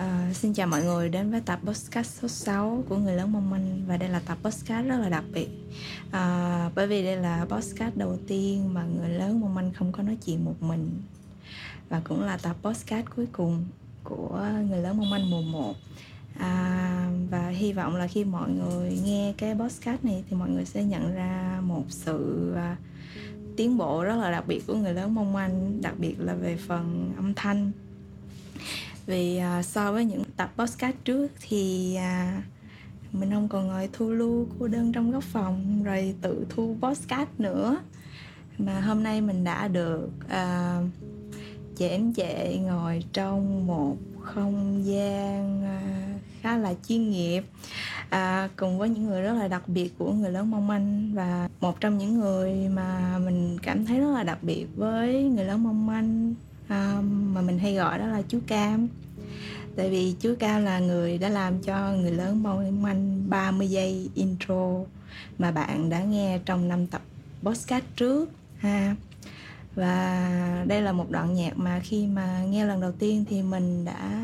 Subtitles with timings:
[0.00, 3.50] Uh, xin chào mọi người đến với tập podcast số 6 của Người Lớn Mong
[3.50, 5.48] Manh Và đây là tập podcast rất là đặc biệt.
[6.06, 10.02] Uh, Bởi vì đây là podcast đầu tiên mà Người Lớn Mong Manh không có
[10.02, 11.02] nói chuyện một mình.
[11.88, 13.64] Và cũng là tập podcast cuối cùng
[14.04, 15.74] của Người Lớn Mong Manh mùa 1
[16.38, 20.50] à, ờ, Và hy vọng là khi mọi người nghe cái podcast này Thì mọi
[20.50, 22.78] người sẽ nhận ra một sự uh,
[23.56, 26.56] tiến bộ rất là đặc biệt của Người Lớn Mong Manh Đặc biệt là về
[26.56, 27.72] phần âm thanh
[29.10, 32.44] vì uh, so với những tập podcast trước thì uh,
[33.14, 37.28] mình không còn ngồi thu lưu cô đơn trong góc phòng rồi tự thu podcast
[37.38, 37.76] nữa.
[38.58, 40.90] Mà hôm nay mình đã được à, uh,
[41.76, 47.42] chẽn chệ ngồi trong một không gian uh, khá là chuyên nghiệp
[48.10, 51.14] à, cùng với những người rất là đặc biệt của người lớn mong manh.
[51.14, 55.44] Và một trong những người mà mình cảm thấy rất là đặc biệt với người
[55.44, 56.34] lớn mong manh
[56.68, 58.88] à, mà mình hay gọi đó là chú Cam
[59.80, 64.10] tại vì chú cao là người đã làm cho người lớn mong manh 30 giây
[64.14, 64.74] intro
[65.38, 67.02] mà bạn đã nghe trong năm tập
[67.42, 68.96] podcast trước ha.
[69.74, 73.84] Và đây là một đoạn nhạc mà khi mà nghe lần đầu tiên thì mình
[73.84, 74.20] đã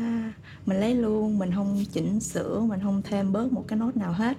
[0.65, 4.11] mình lấy luôn mình không chỉnh sửa mình không thêm bớt một cái nốt nào
[4.11, 4.37] hết.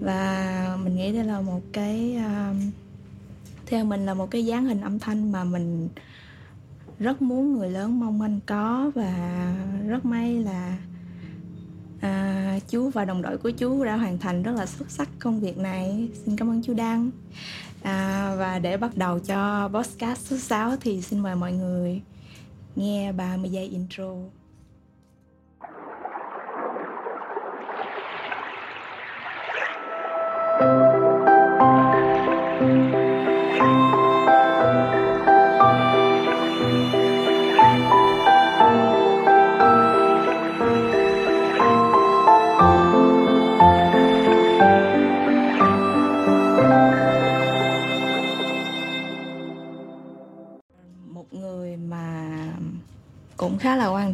[0.00, 2.56] Và mình nghĩ đây là một cái uh,
[3.66, 5.88] theo mình là một cái dáng hình âm thanh mà mình
[6.98, 9.54] rất muốn người lớn mong anh có và
[9.88, 10.76] rất may là
[12.00, 15.40] à, chú và đồng đội của chú đã hoàn thành rất là xuất sắc công
[15.40, 16.08] việc này.
[16.24, 17.10] Xin cảm ơn chú đăng.
[17.82, 22.02] À, và để bắt đầu cho podcast số 6 thì xin mời mọi người
[22.76, 24.14] nghe 30 giây intro.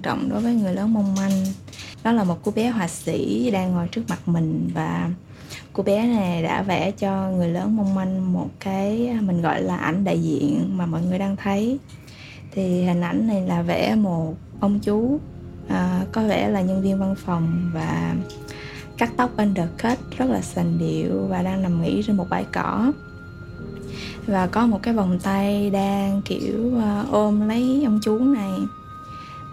[0.02, 1.44] Trọng đối với người lớn mong manh.
[2.02, 5.10] Đó là một cô bé họa sĩ đang ngồi trước mặt mình và
[5.72, 9.76] cô bé này đã vẽ cho người lớn mong manh một cái mình gọi là
[9.76, 11.78] ảnh đại diện mà mọi người đang thấy.
[12.54, 15.20] Thì hình ảnh này là vẽ một ông chú
[15.68, 18.14] à, có vẻ là nhân viên văn phòng và
[18.98, 22.92] cắt tóc undercut rất là sành điệu và đang nằm nghỉ trên một bãi cỏ.
[24.26, 28.50] Và có một cái vòng tay đang kiểu uh, ôm lấy ông chú này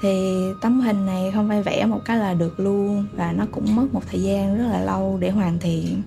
[0.02, 3.76] thì tấm hình này không phải vẽ một cái là được luôn và nó cũng
[3.76, 6.02] mất một thời gian rất là lâu để hoàn thiện.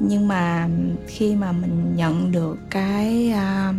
[0.00, 0.68] Nhưng mà
[1.06, 3.74] khi mà mình nhận được cái uh,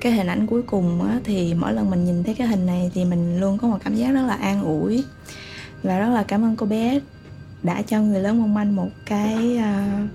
[0.00, 2.90] cái hình ảnh cuối cùng á, thì mỗi lần mình nhìn thấy cái hình này
[2.94, 5.04] thì mình luôn có một cảm giác rất là an ủi
[5.82, 7.00] và rất là cảm ơn cô bé
[7.62, 10.10] đã cho người lớn mong manh một cái uh,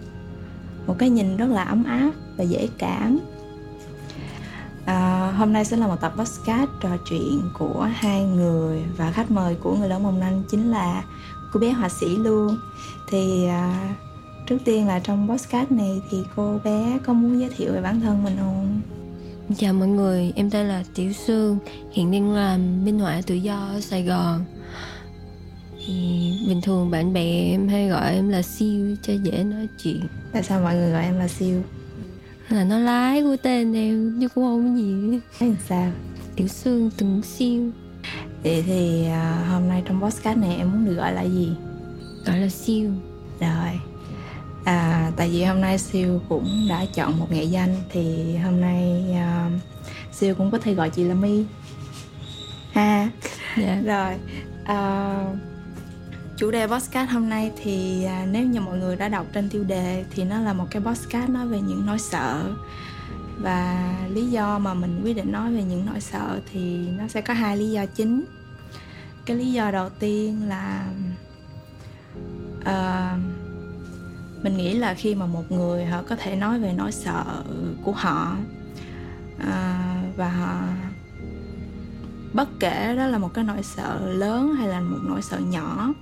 [0.88, 3.20] một cái nhìn rất là ấm áp và dễ cảm
[4.86, 9.32] À, hôm nay sẽ là một tập podcast trò chuyện của hai người và khách
[9.32, 11.04] mời của người lớn mong anh chính là
[11.54, 12.58] cô bé họa sĩ luôn
[13.10, 13.96] thì à,
[14.48, 18.02] trước tiên là trong podcast này thì cô bé có muốn giới thiệu về bản
[18.02, 18.82] thân mình không?
[19.58, 21.58] Chào mọi người em tên là tiểu sương
[21.92, 24.46] hiện đang làm minh họa tự do ở sài gòn.
[25.86, 30.02] Thì bình thường bạn bè em hay gọi em là siêu cho dễ nói chuyện.
[30.34, 31.62] Tại sao mọi người gọi em là siêu
[32.50, 35.20] là nó lái của tên em chứ cũng không gì.
[35.40, 35.92] Thấy làm sao?
[36.36, 37.72] Tiểu xương từng siêu.
[38.44, 41.50] Vậy thì uh, hôm nay trong podcast này em muốn được gọi là gì?
[42.26, 42.92] Gọi là siêu.
[43.40, 43.80] Rồi.
[44.66, 49.06] À, tại vì hôm nay siêu cũng đã chọn một nghệ danh thì hôm nay
[49.12, 49.52] uh,
[50.12, 51.46] siêu cũng có thể gọi chị là my.
[52.72, 53.10] Ha?
[53.58, 53.82] Dạ.
[53.86, 54.14] rồi.
[54.62, 55.55] Uh,
[56.38, 59.64] chủ đề podcast hôm nay thì à, nếu như mọi người đã đọc trên tiêu
[59.64, 62.56] đề thì nó là một cái podcast nói về những nỗi sợ.
[63.42, 67.22] Và lý do mà mình quyết định nói về những nỗi sợ thì nó sẽ
[67.22, 68.26] có hai lý do chính.
[69.26, 70.88] Cái lý do đầu tiên là
[72.62, 73.20] uh,
[74.44, 77.44] mình nghĩ là khi mà một người họ có thể nói về nỗi sợ
[77.84, 78.38] của họ
[79.38, 80.62] uh, và họ
[82.34, 85.94] bất kể đó là một cái nỗi sợ lớn hay là một nỗi sợ nhỏ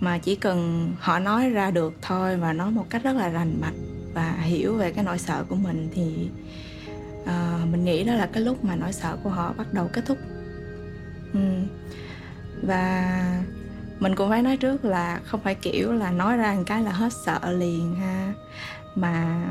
[0.00, 3.60] mà chỉ cần họ nói ra được thôi và nói một cách rất là rành
[3.60, 3.74] mạch
[4.14, 6.30] và hiểu về cái nỗi sợ của mình thì
[7.22, 10.06] uh, mình nghĩ đó là cái lúc mà nỗi sợ của họ bắt đầu kết
[10.06, 10.18] thúc
[11.38, 11.66] uhm.
[12.62, 13.04] và
[14.00, 16.90] mình cũng phải nói trước là không phải kiểu là nói ra một cái là
[16.90, 18.32] hết sợ liền ha
[18.94, 19.46] mà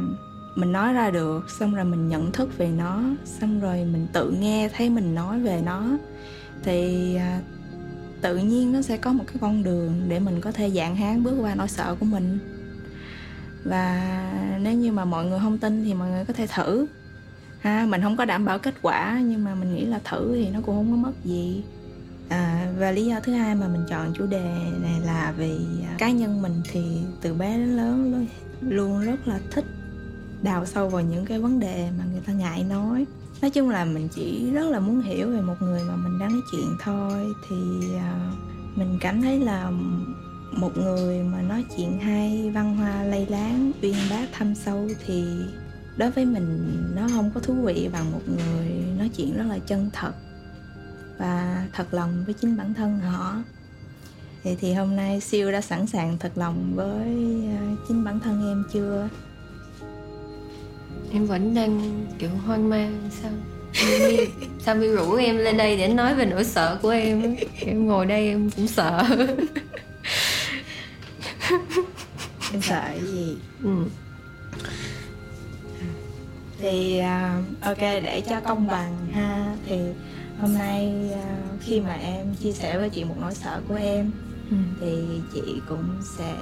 [0.55, 4.31] mình nói ra được xong rồi mình nhận thức về nó xong rồi mình tự
[4.31, 5.83] nghe thấy mình nói về nó
[6.63, 7.56] thì uh,
[8.21, 11.23] tự nhiên nó sẽ có một cái con đường để mình có thể dạng hán
[11.23, 12.39] bước qua nỗi sợ của mình.
[13.63, 14.01] Và
[14.61, 16.85] nếu như mà mọi người không tin thì mọi người có thể thử.
[17.59, 20.49] Ha mình không có đảm bảo kết quả nhưng mà mình nghĩ là thử thì
[20.49, 21.63] nó cũng không có mất gì.
[22.29, 24.49] À, và lý do thứ hai mà mình chọn chủ đề
[24.81, 28.27] này là vì à, cá nhân mình thì từ bé đến lớn luôn,
[28.61, 29.65] luôn rất là thích
[30.41, 33.05] đào sâu vào những cái vấn đề mà người ta ngại nói
[33.41, 36.31] nói chung là mình chỉ rất là muốn hiểu về một người mà mình đang
[36.31, 37.33] nói chuyện thôi.
[37.49, 37.55] Thì
[37.95, 38.31] à,
[38.75, 39.71] mình cảm thấy là
[40.51, 45.25] một người mà nói chuyện hay, văn hoa lây láng, uyên bác thâm sâu thì
[45.97, 49.59] đối với mình nó không có thú vị bằng một người nói chuyện rất là
[49.59, 50.13] chân thật
[51.17, 53.35] và thật lòng với chính bản thân họ.
[54.43, 57.07] Thì thì hôm nay siêu đã sẵn sàng thật lòng với
[57.57, 59.09] à, chính bản thân em chưa?
[61.13, 63.31] Em vẫn đang kiểu hoang mang sao?
[64.59, 67.35] Sao mi rủ em lên đây để nói về nỗi sợ của em?
[67.65, 69.03] Em ngồi đây em cũng sợ.
[72.53, 73.37] Em sợ cái gì?
[73.63, 73.69] Ừ.
[76.59, 79.55] thì uh, ok để cho công bằng ha.
[79.67, 79.75] Thì
[80.41, 84.11] hôm nay uh, khi mà em chia sẻ với chị một nỗi sợ của em
[84.51, 84.57] Ừ.
[84.81, 84.87] thì
[85.33, 85.83] chị cũng
[86.17, 86.33] sẽ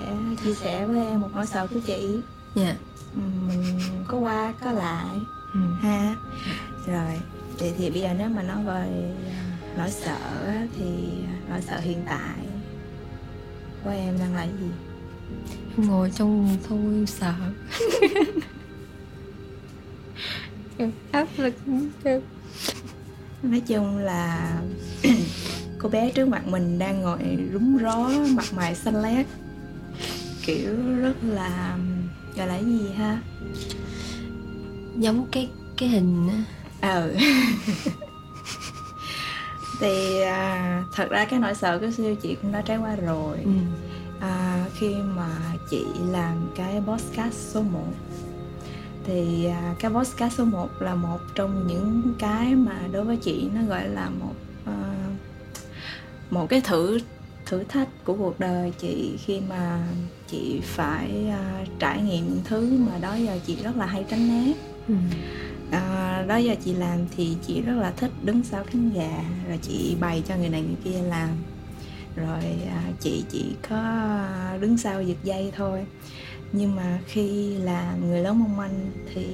[0.43, 2.07] chia sẻ với em một nỗi sợ của chị
[2.55, 2.75] dạ.
[3.15, 5.15] Ừ, mình có qua có lại.
[5.53, 5.59] Ừ.
[5.81, 6.15] ha.
[6.87, 7.21] Rồi
[7.57, 10.85] thì thì bây giờ nếu mà nói về à, nỗi sợ á, thì
[11.49, 12.45] nỗi sợ hiện tại
[13.83, 14.69] của em đang là gì?
[15.77, 17.33] Em ngồi trong thôi em sợ.
[20.77, 21.53] Em áp lực
[23.43, 24.61] nói chung là
[25.79, 27.19] cô bé trước mặt mình đang ngồi
[27.53, 29.25] rúng ró mặt mày xanh lét.
[30.45, 31.77] Kiểu rất là
[32.37, 33.19] gọi là cái gì ha?
[34.99, 36.43] Giống cái cái hình á.
[36.81, 37.13] Ờ
[39.79, 43.37] thì à, thật ra cái nỗi sợ của siêu chị cũng đã trải qua rồi.
[43.43, 43.51] Ừ.
[44.19, 45.29] à, khi mà
[45.69, 47.79] chị làm cái podcast số 1
[49.05, 53.49] thì à, cái podcast số 1 là một trong những cái mà đối với chị
[53.55, 54.33] nó gọi là một
[54.65, 54.93] à,
[56.29, 56.99] một cái thử
[57.45, 59.87] thử thách của cuộc đời chị khi mà
[60.27, 64.27] chị phải à, trải nghiệm những thứ mà đó giờ chị rất là hay tránh
[64.27, 64.53] né
[64.87, 64.93] Ừ.
[65.71, 69.59] à, đó giờ chị làm thì chị rất là thích đứng sau cánh gà rồi
[69.61, 71.29] chị bày cho người này người kia làm
[72.15, 72.39] rồi
[72.69, 73.77] à, chị chỉ có
[74.61, 75.85] đứng sau giật dây thôi
[76.51, 79.25] nhưng mà khi là người lớn mong manh thì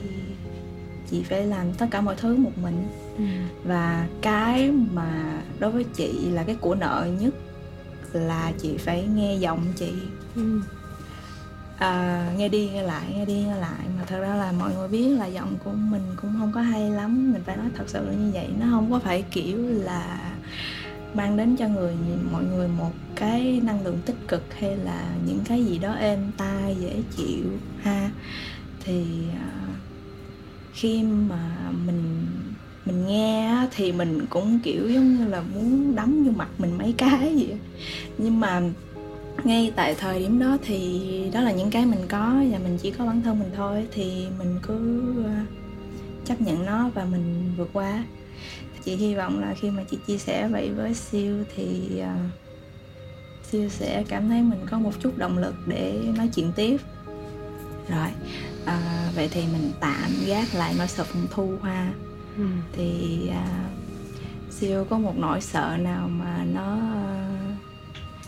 [1.12, 2.88] chị phải làm tất cả mọi thứ một mình
[3.18, 3.24] Ừ.
[3.64, 7.34] và cái mà đối với chị là cái của nợ nhất
[8.16, 9.94] là chị phải nghe giọng chị.
[10.36, 10.62] Ừ.
[11.78, 13.86] à, nghe đi nghe lại nghe đi nghe lại.
[13.98, 16.90] Mà thật ra là mọi người biết là giọng của mình cũng không có hay
[16.90, 17.34] lắm.
[17.34, 18.48] Mình phải nói thật sự là như vậy.
[18.60, 20.32] Nó không có phải kiểu là
[21.14, 21.96] mang đến cho người
[22.32, 26.32] mọi người một cái năng lượng tích cực hay là những cái gì đó êm
[26.38, 27.46] tai dễ chịu
[27.82, 28.12] ha.
[28.84, 29.06] Thì
[29.36, 29.52] à,
[30.74, 32.21] khi mà mình
[32.86, 36.94] mình nghe thì mình cũng kiểu giống như là muốn đấm vô mặt mình mấy
[36.98, 37.58] cái vậy
[38.18, 38.62] nhưng mà
[39.44, 41.02] ngay tại thời điểm đó thì
[41.34, 44.28] đó là những cái mình có và mình chỉ có bản thân mình thôi thì
[44.40, 45.46] mình cứ à,
[46.26, 48.04] chấp nhận nó và mình vượt qua.
[48.86, 52.18] Chị hy vọng là khi mà chị chia sẻ vậy với siêu thì à,
[53.52, 56.78] siêu sẽ cảm thấy mình có một chút động lực để nói chuyện tiếp.
[57.90, 58.08] Rồi
[58.66, 61.94] à, vậy thì mình tạm gác lại nỗi sợ phòng thu hoa
[62.38, 62.44] Ừ.
[62.74, 63.70] thì à,
[64.52, 66.78] siêu có một nỗi sợ nào mà nó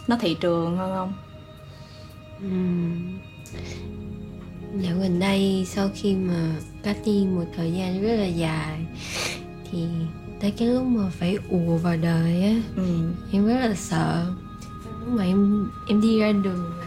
[0.07, 1.13] nó thị trường hơn không
[2.41, 2.49] Ừ.
[4.81, 8.85] Dạo gần đây sau khi mà party một thời gian rất là dài
[9.71, 9.87] thì
[10.39, 14.25] tới cái lúc mà phải ùa vào đời á ừ em rất là sợ
[14.99, 16.85] lúc mà em em đi ra đường là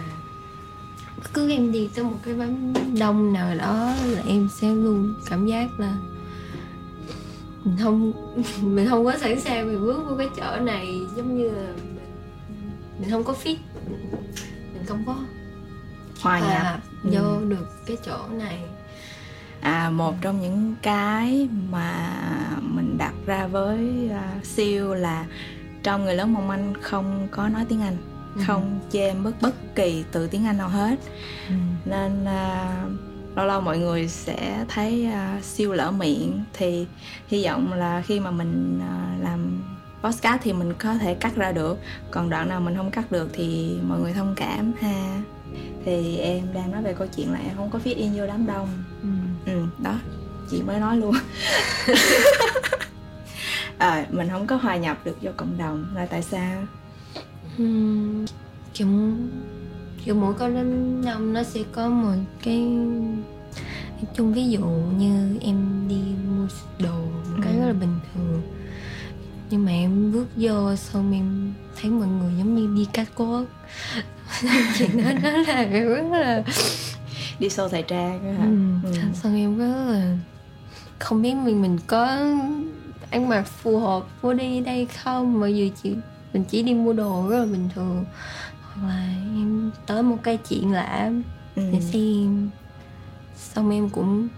[1.35, 5.47] cứ em đi tới một cái đám đông nào đó là em sẽ luôn cảm
[5.47, 5.97] giác là
[7.67, 8.13] mình không
[8.75, 11.99] mình không có sẵn sàng mình bước vô cái chỗ này giống như là mình,
[13.01, 13.57] mình không có fit
[14.75, 15.17] mình không có
[16.21, 17.11] hòa nhập hòa Ừ.
[17.13, 18.59] vô được cái chỗ này
[19.61, 22.17] à một trong những cái mà
[22.63, 25.25] mình đặt ra với à, siêu là
[25.83, 27.97] trong người lớn mong manh không có nói tiếng anh
[28.35, 28.43] Ừ.
[28.47, 30.97] không chêm bất bất kỳ từ tiếng anh nào hết
[31.49, 31.55] ừ.
[31.85, 32.75] nên à,
[33.37, 36.45] lâu lâu mọi người sẽ thấy à, siêu lỡ miệng.
[36.53, 36.87] Thì
[37.29, 39.63] hy vọng là khi mà mình à, làm
[40.03, 41.79] podcast thì mình có thể cắt ra được.
[42.11, 45.23] Còn đoạn nào mình không cắt được thì mọi người thông cảm ha.
[45.85, 48.47] Thì em đang nói về câu chuyện là em không có fit in vô đám
[48.47, 48.69] đông.
[49.03, 49.09] Ừ.
[49.53, 49.95] ừ đó.
[50.51, 51.15] Chị mới nói luôn.
[53.79, 55.87] À, mình không có hòa nhập được vô cộng đồng.
[55.95, 56.63] Là tại sao?
[57.59, 58.27] Ừm,
[58.75, 58.89] kiểu
[60.07, 64.61] kiểu mỗi câu đám đông nó sẽ có một cái nói chung ví dụ
[64.99, 66.47] như em đi mua
[66.79, 67.59] đồ một cái Ừ.
[67.61, 68.43] rất là bình thường
[69.51, 73.45] nhưng mà em bước vô xong em thấy mọi người giống như đi cắt cốt
[74.79, 76.43] chuyện đó nó là kiểu rất là
[77.39, 78.91] đi show thời trang á hả ừ.
[78.91, 78.93] Ừ.
[79.15, 80.17] xong em rất là
[80.99, 82.05] không biết mình mình có
[83.11, 85.95] ăn mặc phù hợp vô đi đây không mà dù chỉ
[86.35, 88.05] mình chỉ đi mua đồ rất là bình thường
[88.81, 91.23] hoặc là em tới một cái triển lãm
[91.57, 91.63] Ừ.
[91.73, 92.51] để xem
[93.37, 94.29] xong em cũng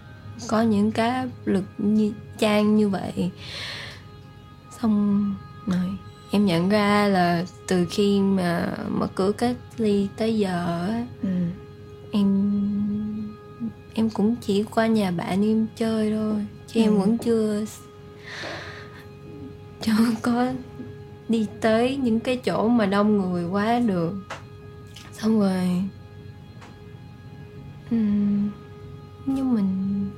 [0.49, 3.31] có những cái áp lực như trang như vậy
[4.81, 5.35] xong
[5.67, 5.89] rồi
[6.31, 11.29] em nhận ra là từ khi mà mở cửa cách ly tới giờ á, Ừ.
[12.11, 12.29] em
[13.95, 16.99] em cũng chỉ qua nhà bạn em chơi thôi chứ em Ừ.
[16.99, 17.65] vẫn chưa
[19.81, 19.93] chưa
[20.23, 20.47] có
[21.29, 24.15] đi tới những cái chỗ mà đông người quá được.
[25.13, 25.83] Xong rồi
[27.91, 28.51] ừm,
[29.27, 30.11] nhưng mình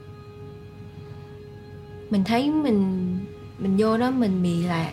[2.10, 3.18] mình thấy mình
[3.58, 4.92] mình vô đó mình bị lạc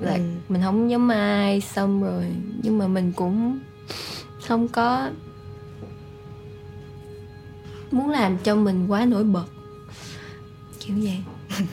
[0.00, 0.22] lạc Ừ.
[0.48, 2.24] mình không giống ai xong rồi
[2.62, 3.58] nhưng mà mình cũng
[4.46, 5.10] không có
[7.90, 9.44] muốn làm cho mình quá nổi bật
[10.80, 11.18] kiểu vậy.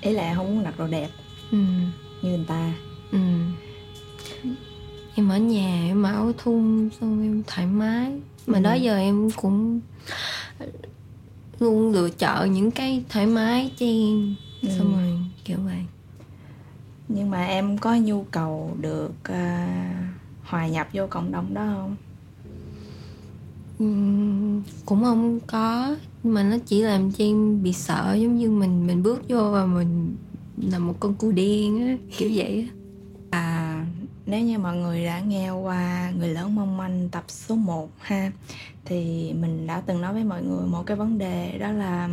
[0.00, 1.08] Ý là không muốn mặc đồ đẹp
[1.52, 1.58] ừ.
[2.22, 2.72] Như người ta.
[3.12, 3.18] Ừ.
[5.14, 8.12] Em ở nhà em áo thun xong em thoải mái.
[8.46, 8.62] Mà Ừ.
[8.62, 9.80] đó giờ em cũng
[11.60, 14.34] luôn lựa chọn những cái thoải mái cho em.
[14.62, 14.68] Ừ.
[14.78, 15.84] xong rồi kiểu vậy.
[17.08, 19.68] Nhưng mà em có nhu cầu được à,
[20.42, 21.96] hòa nhập vô cộng đồng đó không?
[23.78, 25.96] Ừm, cũng không có.
[26.22, 29.50] Nhưng mà nó chỉ làm cho em bị sợ giống như mình mình bước vô
[29.50, 30.16] và mình
[30.56, 32.74] là một con cu đen á kiểu vậy á.
[33.30, 33.86] À,
[34.26, 38.32] nếu như mọi người đã nghe qua Người lớn mong manh tập số 1 ha
[38.84, 42.08] Thì mình đã từng nói với mọi người một cái vấn đề đó là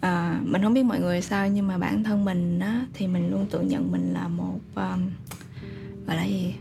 [0.00, 3.30] à, Mình không biết mọi người sao nhưng mà bản thân mình á Thì mình
[3.30, 5.10] luôn tự nhận mình là một um,
[6.06, 6.54] Gọi là gì?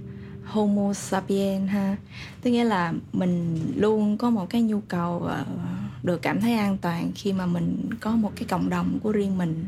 [0.46, 1.98] Homo sapien ha.
[2.42, 5.48] Tức nghĩa là mình luôn có một cái nhu cầu uh,
[6.04, 9.38] được cảm thấy an toàn khi mà mình có một cái cộng đồng của riêng
[9.38, 9.66] mình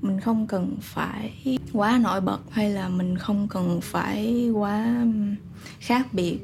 [0.00, 5.04] mình không cần phải quá nổi bật hay là mình không cần phải quá
[5.80, 6.38] khác biệt.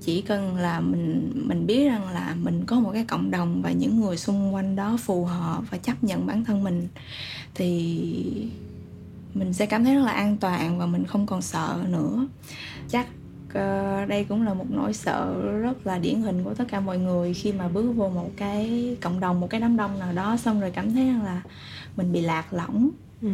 [0.00, 3.70] Chỉ cần là mình mình biết rằng là mình có một cái cộng đồng và
[3.70, 6.88] những người xung quanh đó phù hợp và chấp nhận bản thân mình,
[7.54, 8.48] thì
[9.34, 12.26] mình sẽ cảm thấy rất là an toàn và mình không còn sợ nữa.
[12.88, 13.06] Chắc
[13.56, 16.98] ờ, đây cũng là một nỗi sợ rất là điển hình của tất cả mọi
[16.98, 20.36] người khi mà bước vô một cái cộng đồng một cái đám đông nào đó
[20.36, 21.42] xong rồi cảm thấy rằng là
[21.96, 22.90] mình bị lạc lõng.
[23.22, 23.28] Ừ.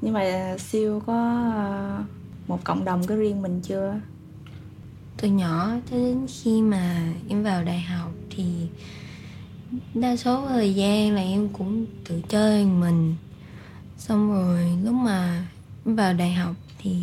[0.00, 1.14] nhưng mà siêu có
[1.54, 2.02] ờ,
[2.46, 3.94] một cộng đồng cái riêng mình chưa?
[5.16, 8.44] Từ nhỏ cho đến khi mà em vào đại học thì
[9.94, 13.14] đa số thời gian là em cũng tự chơi mình.
[13.98, 15.46] Xong rồi lúc mà
[15.84, 16.96] vào đại học thì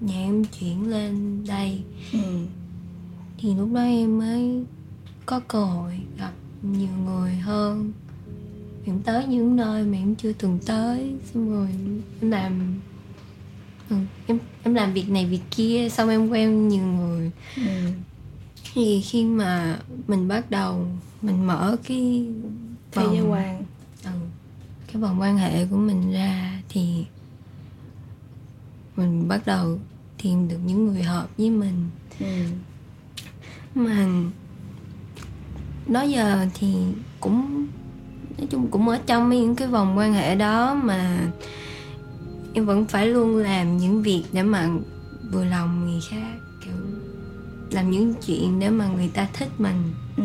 [0.00, 1.82] nhà em chuyển lên đây.
[2.12, 2.18] Ừ.
[3.38, 4.64] thì lúc đó em mới
[5.26, 7.92] có cơ hội gặp nhiều người hơn.
[8.86, 11.14] Em tới những nơi mà em chưa từng tới.
[11.34, 11.68] Xong rồi
[12.20, 12.80] em làm
[13.90, 17.30] ừ, em em làm việc này việc kia xong em quen nhiều người.
[17.56, 17.62] Ừ.
[18.74, 20.86] thì khi mà mình bắt đầu
[21.22, 22.26] mình mở cái
[22.92, 23.64] thế giới vòng- quan.
[24.04, 24.10] Ừ,
[24.86, 27.04] cái vòng quan hệ của mình ra thì
[28.96, 29.78] mình bắt đầu
[30.22, 31.88] tìm được những người hợp với mình
[32.20, 32.26] ừ.
[33.74, 34.06] mà
[35.86, 36.74] đó giờ thì
[37.20, 37.66] cũng
[38.38, 41.18] nói chung cũng ở trong những cái vòng quan hệ đó mà
[42.54, 44.68] em vẫn phải luôn làm những việc để mà
[45.32, 46.74] vừa lòng người khác kiểu
[47.70, 49.82] làm những chuyện để mà người ta thích mình
[50.16, 50.24] Ừ.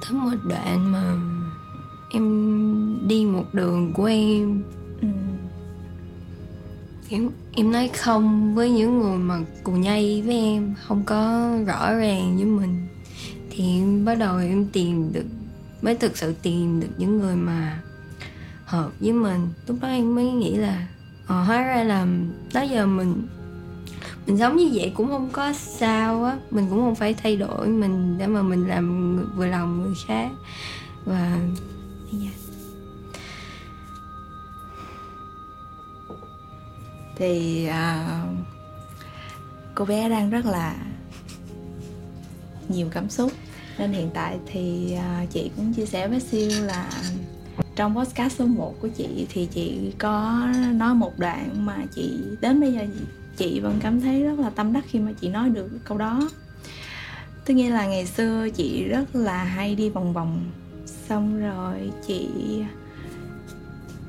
[0.00, 1.14] tới một đoạn mà
[2.10, 4.62] em đi một đường của em
[5.00, 5.08] Ừ
[7.10, 11.94] em em nói không với những người mà cùng nhây với em, không có rõ
[11.94, 12.86] ràng với mình.
[13.50, 15.26] Thì em bắt đầu em tìm được,
[15.82, 17.82] mới thực sự tìm được những người mà
[18.64, 19.48] hợp với mình.
[19.66, 20.86] Lúc đó em mới nghĩ là
[21.26, 22.06] ờ hóa ra là
[22.54, 23.26] đó giờ mình
[24.26, 26.38] mình sống như vậy cũng không có sao á.
[26.50, 30.28] Mình cũng không phải thay đổi mình để mà mình làm vừa lòng người khác.
[31.04, 31.38] Và
[32.22, 32.47] yeah.
[37.18, 38.18] Thì à,
[39.74, 40.76] cô bé đang rất là
[42.68, 43.32] nhiều cảm xúc.
[43.78, 46.90] Nên hiện tại thì à, chị cũng chia sẻ với siêu là
[47.76, 52.60] trong podcast số 1 của chị thì chị có nói một đoạn mà chị đến
[52.60, 52.86] bây giờ
[53.36, 56.30] chị vẫn cảm thấy rất là tâm đắc khi mà chị nói được câu đó.
[57.44, 60.50] Tức nghĩa là ngày xưa chị rất là hay đi vòng vòng
[60.86, 62.28] xong rồi chị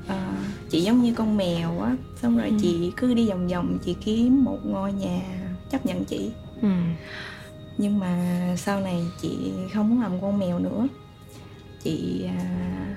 [0.06, 2.54] uh, chị giống như con mèo á xong rồi ừ.
[2.60, 5.20] chị cứ đi vòng vòng chị kiếm một ngôi nhà
[5.70, 6.30] chấp nhận chị
[6.62, 6.68] ừ.
[7.78, 10.88] nhưng mà sau này chị không muốn làm con mèo nữa
[11.82, 12.96] chị uh,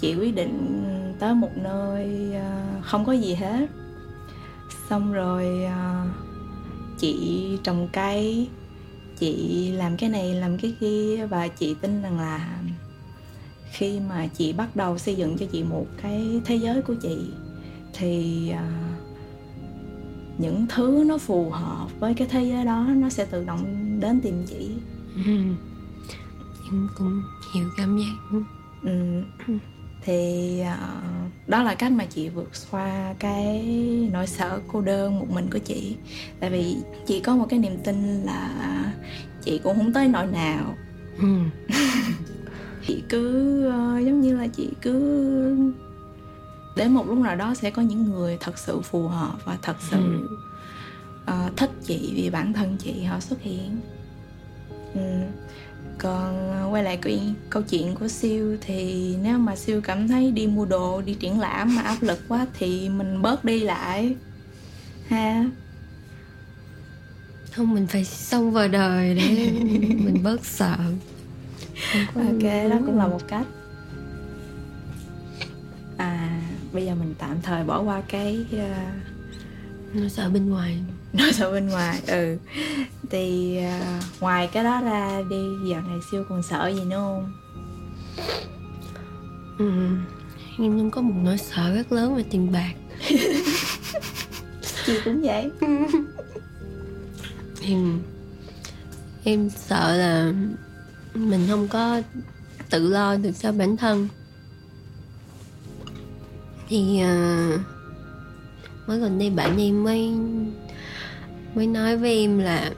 [0.00, 0.84] chị quyết định
[1.18, 3.66] tới một nơi uh, không có gì hết
[4.90, 6.10] xong rồi uh,
[6.98, 8.48] chị trồng cây
[9.18, 12.58] chị làm cái này làm cái kia và chị tin rằng là
[13.74, 17.18] khi mà chị bắt đầu xây dựng cho chị một cái thế giới của chị
[17.92, 18.58] thì uh,
[20.38, 23.64] những thứ nó phù hợp với cái thế giới đó nó sẽ tự động
[24.00, 24.70] đến tìm chị
[25.26, 25.32] ừ.
[26.72, 27.22] em cũng
[27.54, 28.40] hiểu cảm giác
[28.82, 29.14] ừ.
[30.02, 33.62] thì uh, đó là cách mà chị vượt qua cái
[34.12, 35.96] nỗi sợ cô đơn một mình của chị
[36.40, 36.76] tại vì
[37.06, 38.50] chị có một cái niềm tin là
[39.44, 40.74] chị cũng không tới nỗi nào
[41.18, 41.28] ừ.
[42.86, 44.94] chị cứ uh, giống như là chị cứ
[46.76, 49.76] đến một lúc nào đó sẽ có những người thật sự phù hợp và thật
[49.90, 49.96] sự
[51.26, 51.46] ừ.
[51.46, 53.80] uh, thích chị vì bản thân chị họ xuất hiện
[54.94, 55.00] ừ.
[55.98, 57.12] còn quay lại câu,
[57.50, 61.40] câu chuyện của siêu thì nếu mà siêu cảm thấy đi mua đồ đi triển
[61.40, 64.16] lãm mà áp lực quá thì mình bớt đi lại
[65.08, 65.44] ha
[67.52, 69.50] không mình phải xông vào đời để
[70.04, 70.76] mình bớt sợ
[72.14, 73.46] ok đó cũng là một cách.
[75.96, 76.40] À
[76.72, 80.78] bây giờ mình tạm thời bỏ qua cái uh, nó sợ bên ngoài.
[81.12, 82.36] nó sợ bên ngoài ừ.
[83.10, 87.32] Thì uh, ngoài cái đó ra đi dạo này siêu còn sợ gì nữa không?
[89.58, 89.70] Ừ.
[90.58, 92.72] Em cũng có một nỗi sợ rất lớn về tiền bạc.
[94.86, 95.50] Chị cũng vậy.
[97.66, 97.98] Em
[99.24, 100.32] em sợ là
[101.14, 102.02] mình không có
[102.70, 104.08] tự lo được cho bản thân
[106.68, 107.48] thì à,
[108.86, 110.12] mới gần đây bạn em mới
[111.54, 112.72] mới nói với em là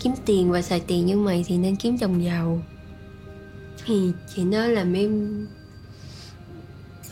[0.00, 2.62] kiếm tiền và xài tiền như mày thì nên kiếm chồng giàu
[3.84, 5.46] thì chị nói làm em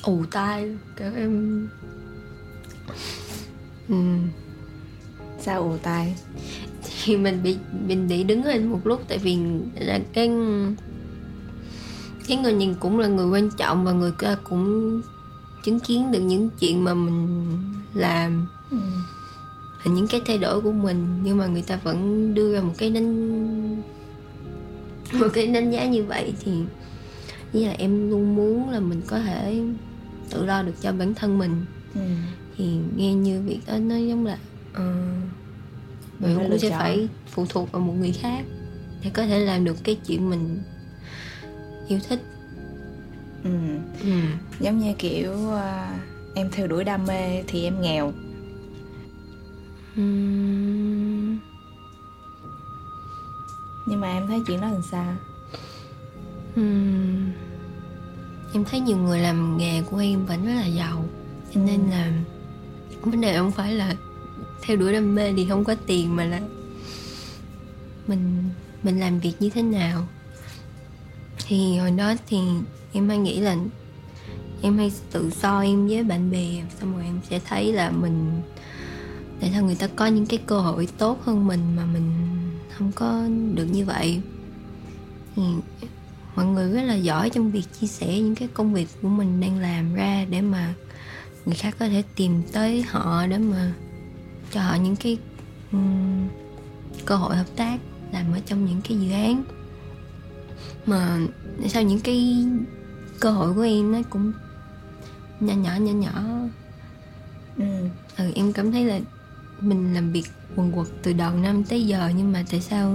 [0.02, 1.68] ù tai, kiểu em
[3.88, 3.94] ừ.
[5.40, 6.14] sao ù tai
[7.04, 7.56] thì mình bị
[7.88, 9.38] mình bị đứng lên một lúc tại vì
[9.74, 10.30] là cái
[12.28, 15.00] cái người nhìn cũng là người quan trọng và người ta cũng
[15.64, 17.48] chứng kiến được những chuyện mà mình
[17.94, 18.78] làm ừ.
[19.84, 22.90] những cái thay đổi của mình nhưng mà người ta vẫn đưa ra một cái
[22.90, 23.82] đánh
[25.12, 26.52] một cái đánh giá như vậy thì
[27.52, 29.62] như là em luôn muốn là mình có thể
[30.30, 32.00] tự lo được cho bản thân mình ừ.
[32.56, 32.64] thì
[32.96, 34.38] nghe như việc đó nó giống là
[34.72, 35.37] uh,
[36.18, 38.44] mình cũng sẽ phải phụ thuộc vào một người khác
[39.04, 40.62] để có thể làm được cái chuyện mình
[41.88, 42.20] yêu thích
[43.44, 43.50] ừ.
[44.02, 44.12] ừ.
[44.60, 48.12] giống như kiểu uh, em theo đuổi đam mê thì em nghèo
[49.96, 50.02] ừ.
[53.86, 55.14] nhưng mà em thấy chuyện đó làm sao
[56.56, 56.62] ừ.
[58.54, 61.04] em thấy nhiều người làm nghề của em vẫn rất là giàu
[61.54, 61.90] cho nên ừ.
[61.90, 62.12] là
[63.00, 63.94] vấn đề không phải là
[64.62, 66.40] theo đuổi đam mê thì không có tiền mà là
[68.06, 68.50] mình
[68.82, 70.08] mình làm việc như thế nào.
[71.46, 72.38] Thì hồi đó thì
[72.92, 73.56] em hay nghĩ là,
[74.62, 78.42] em hay tự so em với bạn bè, xong rồi em sẽ thấy là mình
[79.40, 82.12] tại sao người ta có những cái cơ hội tốt hơn mình mà mình
[82.76, 83.22] không có
[83.54, 84.20] được như vậy.
[85.36, 85.42] Thì
[86.36, 89.40] mọi người rất là giỏi trong việc chia sẻ những cái công việc của mình
[89.40, 90.74] đang làm ra để mà
[91.46, 93.72] người khác có thể tìm tới họ để mà
[94.52, 95.18] cho họ những cái
[95.72, 96.28] um,
[97.04, 97.78] cơ hội hợp tác
[98.12, 99.44] làm ở trong những cái dự án.
[100.86, 101.18] Mà
[101.68, 102.46] sao những cái
[103.20, 104.32] cơ hội của em nó cũng
[105.40, 106.22] nhỏ nhỏ nhỏ nhỏ.
[107.58, 107.88] Ừ.
[108.16, 109.00] ừ em cảm thấy là
[109.60, 110.24] mình làm việc
[110.56, 112.94] quần quật từ đầu năm tới giờ nhưng mà tại sao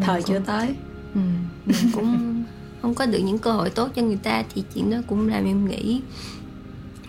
[0.00, 0.74] thời cũng, chưa tới.
[1.14, 1.20] Ừ,
[1.66, 2.44] mình cũng
[2.82, 5.44] không có được những cơ hội tốt cho người ta thì chuyện đó cũng làm
[5.44, 6.00] em nghĩ.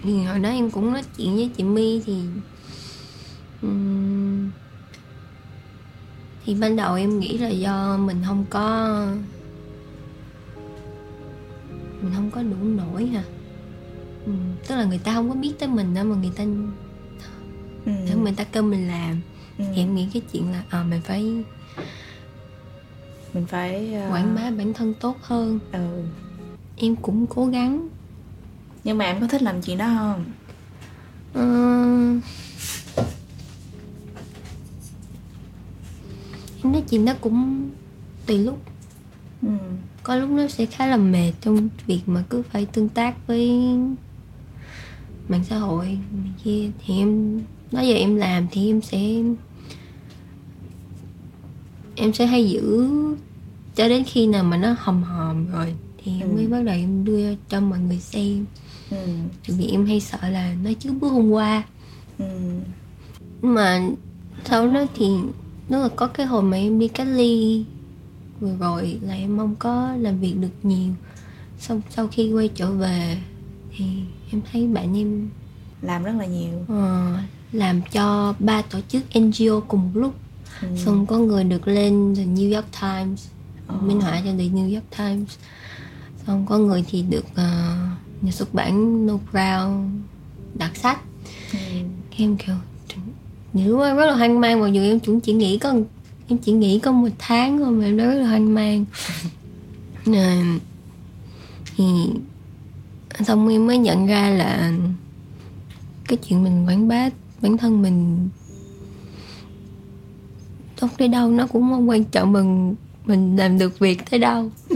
[0.03, 2.21] Thì hồi đó em cũng nói chuyện với chị My thì
[6.45, 8.97] thì ban đầu em nghĩ là do mình không có
[12.01, 13.23] mình không có đủ nổi hả?
[14.25, 14.31] Ừ,
[14.67, 16.43] tức là người ta không có biết tới mình đâu mà người ta
[17.85, 18.17] ừ.
[18.23, 19.21] người ta kêu mình làm
[19.57, 19.65] ừ.
[19.75, 21.43] thì em nghĩ cái chuyện là à, mình phải
[23.33, 24.11] mình phải uh...
[24.11, 25.59] quảng bá bản thân tốt hơn.
[25.71, 26.03] Ừ.
[26.77, 27.87] Em cũng cố gắng.
[28.83, 30.25] Nhưng mà em có thích làm chuyện đó không?
[31.39, 32.23] Uh...
[36.65, 37.69] em nói chuyện đó cũng
[38.25, 38.59] tùy lúc.
[39.41, 39.49] Ừ.
[40.03, 43.51] có lúc nó sẽ khá là mệt trong việc mà cứ phải tương tác với
[45.29, 45.97] mạng xã hội
[46.43, 46.69] kia.
[46.85, 49.21] Thì em nói giờ em làm thì em sẽ
[51.95, 52.87] em sẽ hay giữ
[53.75, 55.73] cho đến khi nào mà nó hòm hòm rồi
[56.03, 56.35] thì em Ừ.
[56.35, 58.45] mới bắt đầu em đưa cho mọi người xem.
[58.91, 58.97] Ừ.
[59.47, 61.63] Vì em hay sợ là nói trước bước hôm qua.
[62.17, 62.25] Ừ.
[63.41, 63.81] Mà
[64.45, 65.05] sau đó thì
[65.69, 67.65] nếu là có cái hồi mà em đi cách ly
[68.39, 70.93] vừa rồi là em không có làm việc được nhiều
[71.59, 73.17] xong sau khi quay trở về
[73.77, 73.85] thì
[74.31, 75.29] em thấy bạn em
[75.81, 77.13] làm rất là nhiều ờ,
[77.51, 80.13] làm cho ba tổ chức NGO cùng một lúc
[80.61, 80.67] ừ.
[80.77, 83.27] xong có người được lên The New York Times
[83.67, 83.77] Ờ.
[83.81, 85.37] minh họa cho The New York Times
[86.27, 87.75] xong có người thì được ờ,
[88.21, 89.89] nhà xuất bản No Brown
[90.53, 90.99] đặt sách
[91.53, 91.59] ừ.
[92.17, 92.55] em kiểu
[93.63, 95.73] lúc em rất là hoang mang mặc dù em cũng chỉ nghĩ có
[96.27, 98.85] em chỉ nghĩ có một tháng thôi mà em đã rất là hoang mang.
[100.05, 100.37] Nè,
[101.77, 101.83] thì
[103.23, 104.73] xong em mới nhận ra là
[106.07, 107.09] cái chuyện mình quảng bá
[107.41, 108.29] bản thân mình
[110.77, 114.51] không tới đâu nó cũng không quan trọng bằng mình làm được việc tới đâu.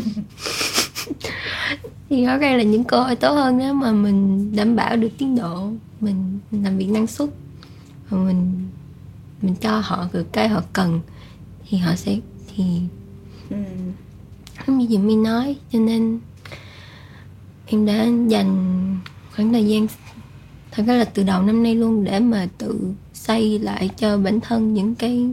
[2.09, 5.09] Thì rõ ràng là những cơ hội tốt hơn nếu mà mình đảm bảo được
[5.17, 7.29] tiến độ mình, mình làm việc năng suất
[8.17, 8.67] mình
[9.41, 10.99] mình cho họ được cái họ cần
[11.69, 12.17] thì họ sẽ
[12.55, 12.63] thì
[13.49, 13.55] ừ.
[14.67, 16.19] giống như chị My nói cho nên
[17.65, 18.97] em đã dành
[19.35, 19.87] khoảng thời gian
[20.71, 24.39] thật ra là từ đầu năm nay luôn để mà tự xây lại cho bản
[24.39, 25.29] thân những cái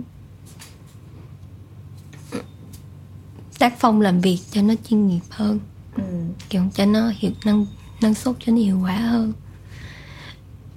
[3.59, 5.59] tác phong làm việc cho nó chuyên nghiệp hơn
[5.97, 6.03] Ừ.
[6.49, 7.67] kiểu cho nó hiệu năng
[8.01, 9.33] năng suất cho nó hiệu quả hơn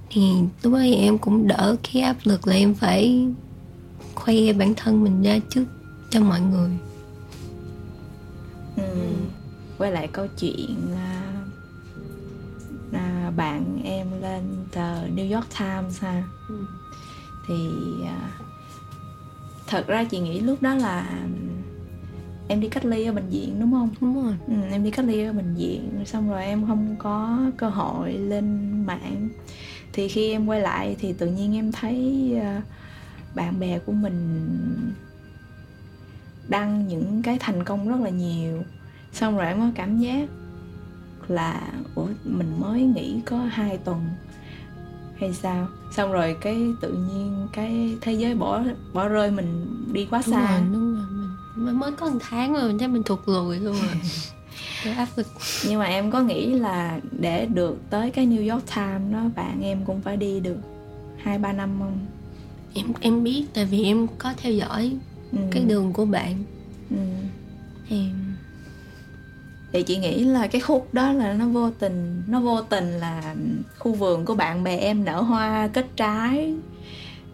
[0.09, 0.21] thì
[0.63, 3.27] lúc đó thì em cũng đỡ cái áp lực là em phải
[4.15, 5.65] khoe bản thân mình ra trước
[6.09, 6.69] cho mọi người.
[8.77, 8.83] Ừ.
[9.77, 11.33] quay lại câu chuyện à,
[12.91, 16.23] à, bạn em lên tờ New York Times ha.
[16.49, 16.55] Ừ.
[17.47, 17.69] thì
[18.05, 18.31] à,
[19.67, 21.19] thật ra chị nghĩ lúc đó là
[22.47, 23.89] em đi cách ly ở bệnh viện đúng không?
[24.01, 24.33] Đúng rồi.
[24.47, 28.13] Ừ, em đi cách ly ở bệnh viện xong rồi em không có cơ hội
[28.13, 29.29] lên mạng
[29.93, 32.61] thì khi em quay lại thì tự nhiên em thấy à,
[33.35, 34.45] bạn bè của mình
[36.47, 38.63] đăng những cái thành công rất là nhiều.
[39.13, 40.29] Xong rồi em có cảm giác
[41.27, 41.61] là
[41.95, 44.01] ủa mình mới nghỉ có hai tuần
[45.19, 45.67] hay sao?
[45.95, 50.35] Xong rồi cái tự nhiên cái thế giới bỏ bỏ rơi mình đi quá đúng
[50.35, 50.49] xa.
[50.49, 51.05] rồi đúng rồi
[51.55, 53.95] mình mới- có một tháng rồi mình thấy mình thụt lùi luôn rồi
[54.83, 55.27] cái áp lực
[55.67, 59.61] nhưng mà em có nghĩ là để được tới cái New York Times đó bạn
[59.63, 60.57] em cũng phải đi được
[61.17, 61.99] hai ba năm không
[62.73, 64.91] em em biết tại vì em có theo dõi
[65.31, 65.37] ừ.
[65.51, 66.43] cái đường của bạn
[66.89, 66.97] ừ.
[67.89, 68.05] thì
[69.73, 73.35] thì chị nghĩ là cái khúc đó là nó vô tình nó vô tình là
[73.79, 76.53] khu vườn của bạn bè em nở hoa kết trái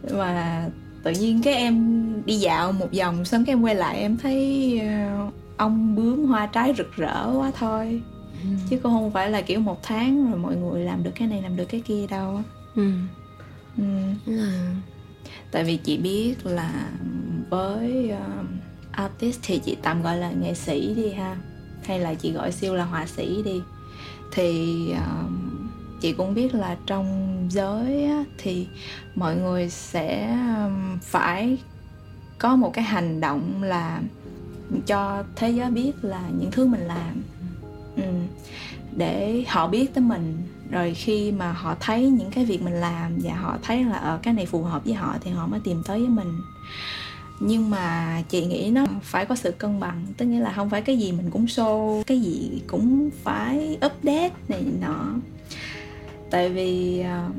[0.02, 0.70] và
[1.04, 4.82] tự nhiên cái em đi dạo một vòng xong cái em quay lại em thấy
[5.58, 8.02] ông bướm hoa trái rực rỡ quá thôi.
[8.70, 11.42] Chứ cũng không phải là kiểu một tháng rồi mọi người làm được cái này
[11.42, 12.42] làm được cái kia đâu.
[12.76, 12.92] Ừ.
[13.78, 13.84] ừ.
[15.52, 16.90] tại vì chị biết là
[17.50, 18.48] với um,
[18.92, 21.38] artist thì chị tạm gọi là nghệ sĩ đi ha.
[21.84, 23.62] Hay là chị gọi siêu là họa sĩ đi.
[24.32, 25.68] Thì um,
[26.02, 28.68] chị cũng biết là trong giới á, thì
[29.16, 30.38] mọi người sẽ
[31.02, 31.58] phải
[32.40, 34.02] có một cái hành động là
[34.82, 37.24] cho thế giới biết là những thứ mình làm.
[37.96, 38.04] Ừ.
[38.96, 40.38] để họ biết tới mình.
[40.72, 44.20] Rồi khi mà họ thấy những cái việc mình làm và họ thấy là ở
[44.24, 46.42] cái này phù hợp với họ thì họ mới tìm tới với mình.
[47.40, 50.82] Nhưng mà chị nghĩ nó phải có sự cân bằng, tức nghĩa là không phải
[50.82, 55.14] cái gì mình cũng show, cái gì cũng phải update này nọ.
[56.32, 57.30] Tại vì ờ,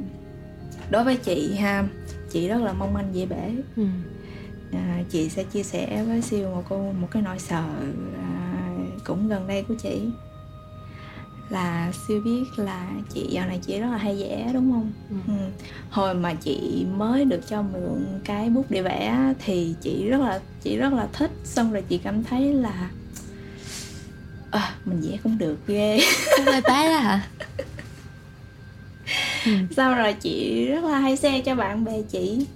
[0.90, 1.84] đối với chị ha,
[2.30, 3.52] chị rất là mong manh dễ bể.
[3.76, 3.86] Ừ
[4.72, 7.64] à, chị sẽ chia sẻ với siêu một cô một cái nỗi sợ
[8.22, 8.74] à,
[9.04, 10.00] cũng gần đây của chị.
[11.48, 14.92] Là siêu biết là chị dạo này chị rất là hay vẽ đúng không?
[15.10, 15.16] Ừ.
[15.26, 15.34] ừ.
[15.90, 20.40] hồi mà chị mới được cho mượn cái bút để vẽ thì chị rất là
[20.62, 21.30] chị rất là thích.
[21.44, 22.90] Xong rồi chị cảm thấy là
[24.50, 26.00] à, mình vẽ cũng được ghê.
[26.46, 27.28] Vai bá đó hả?
[29.76, 32.46] Sau rồi chị rất là hay share cho bạn bè chị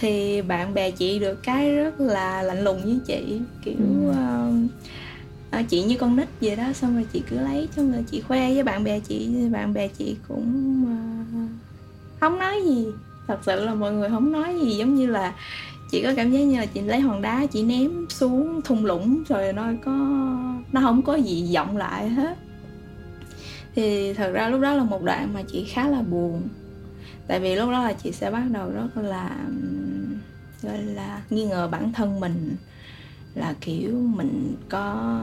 [0.00, 3.76] thì bạn bè chị được cái rất là lạnh lùng với chị kiểu
[4.08, 4.66] Ừ.
[5.50, 8.20] à, chị như con nít vậy đó xong rồi chị cứ lấy xong rồi chị
[8.20, 11.50] khoe với bạn bè chị bạn bè chị cũng uh,
[12.20, 12.86] không nói gì.
[13.26, 15.34] Thật sự là mọi người không nói gì giống như là
[15.90, 19.22] chị có cảm giác như là chị lấy hòn đá chị ném xuống thung lũng
[19.28, 19.92] rồi nó có
[20.72, 22.38] nó không có gì vọng lại hết.
[23.74, 26.42] Thì thật ra lúc đó là một đoạn mà chị khá là buồn
[27.28, 29.36] tại vì lúc đó là chị sẽ bắt đầu rất là
[30.62, 32.56] gọi là nghi ngờ bản thân mình.
[33.34, 35.14] Là kiểu mình có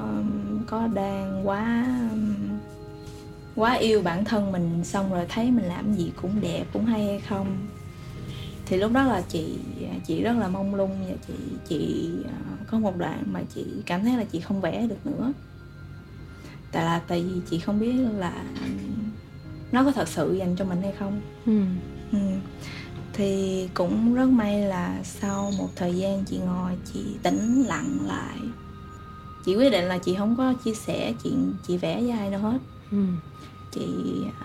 [0.67, 1.85] có đang quá
[3.55, 7.05] quá yêu bản thân mình, xong rồi thấy mình làm gì cũng đẹp, cũng hay
[7.05, 7.67] hay không.
[8.65, 9.59] Thì lúc đó là chị
[10.07, 11.33] chị rất là mong lung và chị
[11.67, 15.33] chị ờ, có một đoạn mà chị cảm thấy là chị không vẽ được nữa.
[16.71, 18.43] Tại là tại vì chị không biết là
[19.71, 21.21] nó có thật sự dành cho mình hay không.
[21.45, 21.61] Ừ.
[23.17, 28.37] Thì cũng rất may là sau một thời gian chị ngồi chị tĩnh lặng lại.
[29.45, 32.41] Chị quyết định là chị không có chia sẻ chuyện chị vẽ với ai đâu
[32.41, 32.57] hết.
[32.91, 32.97] Ừ.
[33.71, 33.87] Chị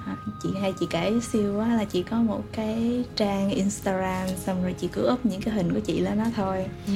[0.06, 4.62] à, chị hay chị kể siêu quá là chị có một cái trang instagram xong
[4.62, 6.66] rồi chị cứ up những cái hình của chị lên đó thôi.
[6.86, 6.92] Ừ.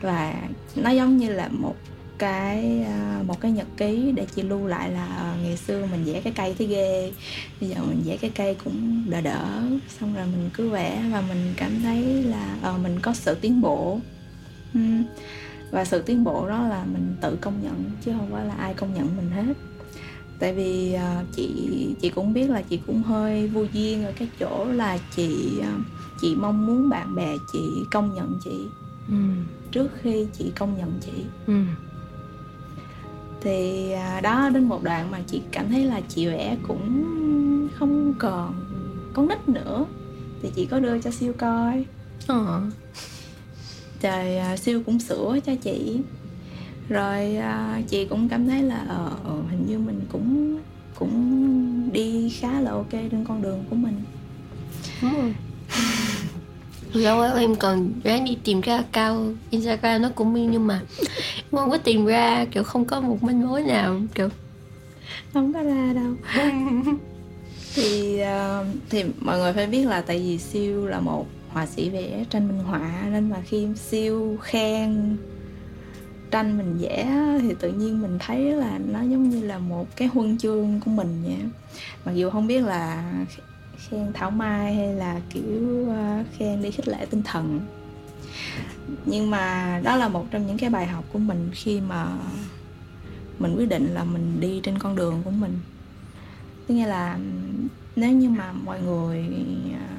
[0.00, 0.34] và
[0.76, 1.74] nó giống như là một
[2.18, 6.04] cái à, một cái nhật ký để chị lưu lại là à, ngày xưa mình
[6.04, 7.12] vẽ cái cây thấy ghê
[7.60, 9.62] bây giờ mình vẽ cái cây cũng đỡ đỡ
[10.00, 13.60] xong rồi mình cứ vẽ và mình cảm thấy là uh, mình có sự tiến
[13.60, 13.98] bộ
[15.70, 18.74] và sự tiến bộ đó là mình tự công nhận chứ không phải là ai
[18.74, 19.54] công nhận mình hết
[20.38, 21.48] tại vì uh, chị
[22.00, 25.86] chị cũng biết là chị cũng hơi vô duyên ở cái chỗ là chị uh,
[26.20, 27.58] chị mong muốn bạn bè chị
[27.90, 28.66] công nhận chị
[29.08, 29.14] ừ.
[29.70, 31.54] trước khi chị công nhận chị ừ.
[33.44, 37.04] Thì uh, đó đến một đoạn mà chị cảm thấy là chị vẽ cũng
[37.74, 38.54] không còn
[39.14, 39.86] con nít nữa.
[40.42, 41.84] Thì chị có đưa cho siêu coi.
[42.26, 42.62] Ờ.
[44.00, 46.00] trời uh, siêu cũng sửa cho chị.
[46.88, 50.58] Rồi à, chị cũng cảm thấy là ờ, ờ, hình như mình cũng
[50.98, 53.94] cũng đi khá là ok trên con đường của mình
[56.94, 60.80] lâu quá em còn ráng đi tìm ra cao Instagram nó cũng nhưng mà
[61.36, 64.28] em không có tìm ra kiểu không có một manh mối nào kiểu
[65.32, 66.14] không có ra đâu.
[67.74, 71.90] Thì uh, thì mọi người phải biết là tại vì siêu là một họa sĩ
[71.90, 75.16] vẽ tranh minh họa nên mà khi siêu khen
[76.30, 77.06] tranh mình vẽ
[77.40, 80.90] thì tự nhiên mình thấy là nó giống như là một cái huân chương của
[80.90, 81.36] mình vậy
[82.04, 83.12] mặc dù không biết là
[83.88, 87.60] khen thảo mai hay là kiểu ờ, khen đi khích lệ tinh thần.
[89.06, 92.06] Nhưng mà đó là một trong những cái bài học của mình khi mà
[93.38, 95.58] mình quyết định là mình đi trên con đường của mình.
[96.66, 97.18] Tức nghĩa là
[97.96, 99.26] nếu như mà mọi người
[99.72, 99.94] ờ,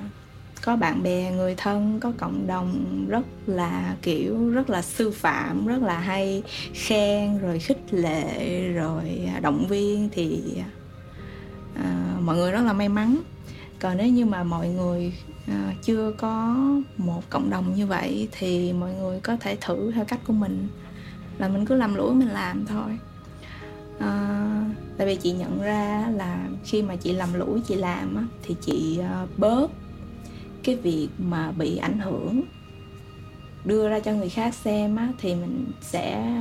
[0.66, 5.68] có bạn bè người thân có cộng đồng rất là kiểu rất là sư phạm
[5.68, 6.44] rất là hay
[6.74, 10.42] khen rồi khích lệ rồi à, động viên thì
[11.76, 13.18] à, mọi người rất là may mắn
[13.80, 15.14] còn nếu như mà mọi người
[15.48, 16.56] à, chưa có
[16.98, 20.68] một cộng đồng như vậy thì mọi người có thể thử theo cách của mình.
[21.38, 22.98] Là mình cứ làm lũi mình làm thôi.
[24.00, 24.46] À,
[24.98, 28.56] tại vì chị nhận ra là khi mà chị làm lũi chị làm á, thì
[28.62, 29.72] chị à, bớt
[30.64, 32.42] cái việc mà bị ảnh hưởng.
[33.66, 36.34] Đưa ra cho người khác xem á, thì mình sẽ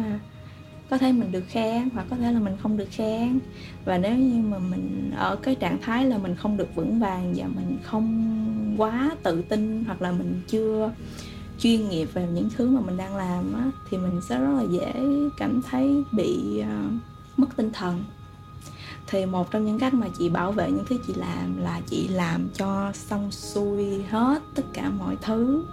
[0.90, 3.38] có thể mình được khen hoặc có thể là mình không được khen
[3.84, 7.34] và nếu như mà mình ở cái trạng thái là mình không được vững vàng
[7.36, 10.92] và mình không quá tự tin hoặc là mình chưa
[11.58, 14.62] chuyên nghiệp về những thứ mà mình đang làm á, thì mình sẽ rất là
[14.70, 14.92] dễ
[15.38, 16.92] cảm thấy bị uh,
[17.36, 18.04] mất tinh thần.
[19.06, 22.08] Thì một trong những cách mà chị bảo vệ những thứ chị làm là chị
[22.08, 25.64] làm cho xong xuôi hết tất cả mọi thứ.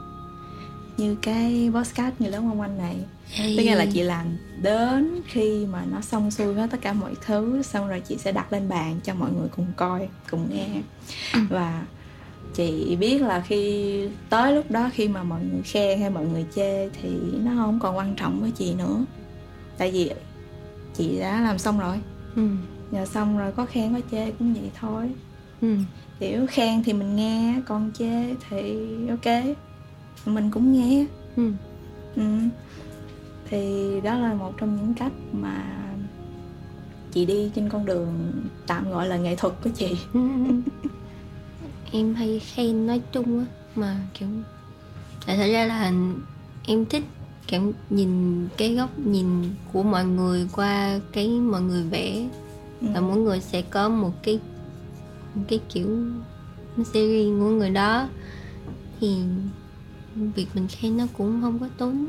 [0.97, 3.57] Như cái podcast người lớn quanh quanh này hey.
[3.57, 7.61] tức là chị làm đến khi mà nó xong xuôi hết tất cả mọi thứ
[7.61, 10.67] xong rồi chị sẽ đặt lên bàn cho mọi người cùng coi cùng nghe
[11.33, 11.39] ừ.
[11.49, 11.83] và
[12.53, 16.45] chị biết là khi tới lúc đó khi mà mọi người khen hay mọi người
[16.55, 17.09] chê thì
[17.43, 19.05] nó không còn quan trọng với chị nữa
[19.77, 20.11] tại vì
[20.93, 21.99] chị đã làm xong rồi
[22.35, 22.47] ừ
[22.91, 25.09] giờ xong rồi có khen có chê cũng vậy thôi
[25.61, 25.75] ừ.
[26.19, 28.77] kiểu khen thì mình nghe còn chê thì
[29.09, 29.55] ok
[30.25, 31.51] mình cũng nghe ừ.
[32.15, 32.23] Ừ.
[33.51, 35.63] thì đó là một trong những cách mà
[37.11, 38.31] chị đi trên con đường
[38.67, 39.97] tạm gọi là nghệ thuật của chị.
[41.91, 44.27] Em hay khen nói chung á mà kiểu
[45.25, 45.91] tại thật ra là
[46.65, 47.03] em thích
[47.47, 49.25] kiểu nhìn cái góc nhìn
[49.73, 52.27] của mọi người qua cái mọi người vẽ.
[52.81, 53.01] Và ừ.
[53.01, 54.39] mỗi người sẽ có một cái
[55.35, 55.97] một cái kiểu
[56.75, 58.07] series của người đó.
[58.99, 59.15] Thì
[60.15, 62.05] việc mình khen nó cũng không có tốn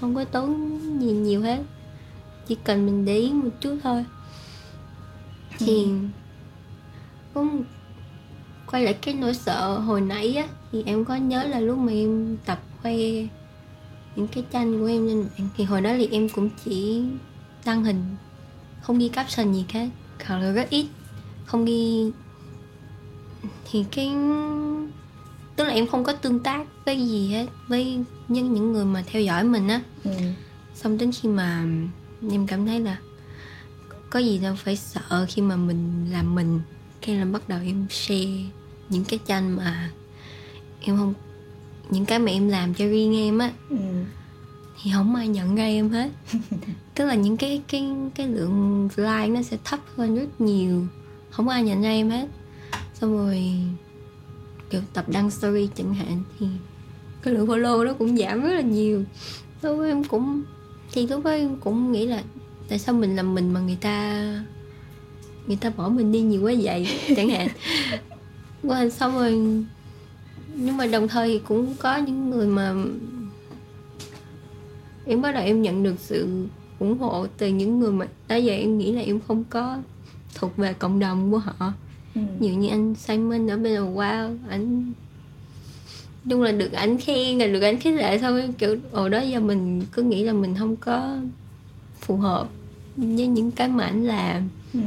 [0.00, 1.58] không có tốn gì nhiều hết.
[2.46, 4.04] Chỉ cần mình để ý một chút thôi.
[5.58, 5.90] Thì ừ.
[7.34, 7.64] cũng
[8.70, 11.92] quay lại cái nỗi sợ hồi nãy á thì em có nhớ là lúc mà
[11.92, 12.94] em tập khoe
[14.16, 15.48] những cái tranh của em lên mạng.
[15.56, 17.02] Thì hồi đó thì em cũng chỉ
[17.64, 18.04] đăng hình
[18.80, 19.88] không ghi caption gì khác.
[20.26, 20.86] Hoặc là rất ít.
[21.46, 22.10] Không ghi
[23.70, 24.12] thì cái
[25.58, 29.04] tức là em không có tương tác với gì hết với những những người mà
[29.06, 29.80] theo dõi mình á.
[30.04, 30.10] Ừ.
[30.74, 31.64] xong đến khi mà
[32.30, 32.98] em cảm thấy là
[34.10, 36.60] có gì đâu phải sợ khi mà mình làm mình
[37.00, 38.44] cái là bắt đầu em share
[38.88, 39.90] những cái tranh mà
[40.80, 41.14] em không
[41.90, 43.52] những cái mà em làm cho riêng em á.
[43.70, 43.76] Ừ.
[44.82, 46.10] thì không ai nhận ra em hết.
[46.94, 50.86] Tức là những cái cái cái lượng like nó sẽ thấp hơn rất nhiều.
[51.30, 52.28] Không ai nhận ra em hết.
[52.94, 53.54] Xong rồi
[54.70, 56.46] kiểu tập đăng story chẳng hạn thì
[57.22, 59.04] cái lượng follow nó cũng giảm rất là nhiều.
[59.62, 60.42] Lúc em cũng
[60.92, 62.22] thì lúc đó em cũng nghĩ là
[62.68, 64.24] tại sao mình làm mình mà người ta
[65.46, 67.48] người ta bỏ mình đi nhiều quá vậy chẳng hạn.
[68.62, 69.64] Qua xong rồi
[70.54, 72.74] nhưng mà đồng thời thì cũng có những người mà
[75.06, 76.46] em bắt đầu em nhận được sự
[76.78, 79.78] ủng hộ từ những người mà đó giờ em nghĩ là em không có
[80.34, 81.72] thuộc về cộng đồng của họ
[82.18, 82.46] ừ.
[82.46, 84.92] như như anh Simon ở bên là wow anh
[86.28, 89.40] chung là được anh khen là được anh khích lệ thôi kiểu ồ đó giờ
[89.40, 91.18] mình cứ nghĩ là mình không có
[92.00, 92.48] phù hợp
[92.96, 94.80] với những cái mà anh làm ừ.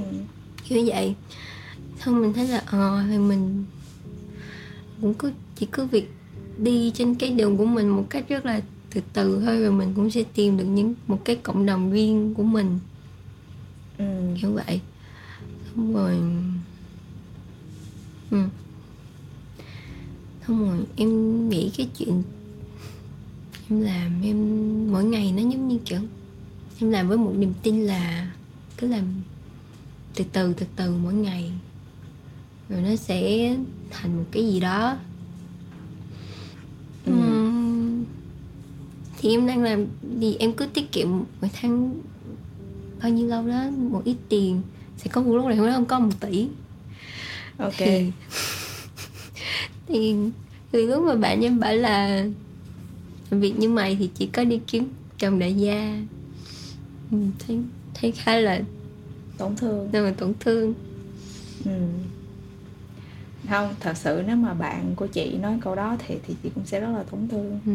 [0.69, 1.15] kiểu vậy
[2.05, 3.65] xong mình thấy là ờ thì mình
[5.01, 6.11] cũng cứ chỉ cứ việc
[6.57, 8.61] đi trên cái đường của mình một cách rất là
[8.93, 12.33] từ từ thôi rồi mình cũng sẽ tìm được những một cái cộng đồng riêng
[12.33, 12.79] của mình
[13.97, 14.05] ừ.
[14.41, 14.81] kiểu vậy
[15.75, 16.17] xong rồi
[18.31, 18.37] ừ.
[20.47, 22.23] xong rồi em nghĩ cái chuyện
[23.69, 24.37] em làm em
[24.91, 25.99] mỗi ngày nó giống như kiểu
[26.79, 28.31] em làm với một niềm tin là
[28.77, 29.03] cứ làm
[30.15, 31.51] từ từ từ từ mỗi ngày
[32.69, 33.49] rồi nó sẽ
[33.89, 34.97] thành một cái gì đó
[37.05, 37.13] ừ.
[37.13, 38.03] uhm,
[39.17, 39.85] thì em đang làm
[40.21, 41.07] thì em cứ tiết kiệm
[41.41, 41.99] mỗi tháng
[43.01, 44.61] bao nhiêu lâu đó một ít tiền
[44.97, 46.47] sẽ có một lúc này không có một tỷ
[47.62, 47.88] ok.
[49.88, 50.15] Thì,
[50.71, 52.26] thì lúc mà bạn em bảo là
[53.30, 56.02] việc như mày thì chỉ có đi kiếm chồng đại gia.
[57.12, 57.60] Ừ, thấy
[57.93, 58.62] thấy khá là
[59.38, 59.89] tổn thương.
[59.91, 60.74] Nên mà tổn thương.
[61.65, 61.71] Ừ.
[63.50, 66.65] Không thật sự nếu mà bạn của chị nói câu đó thì thì chị cũng
[66.65, 67.60] sẽ rất là tổn thương.
[67.65, 67.71] Ừ.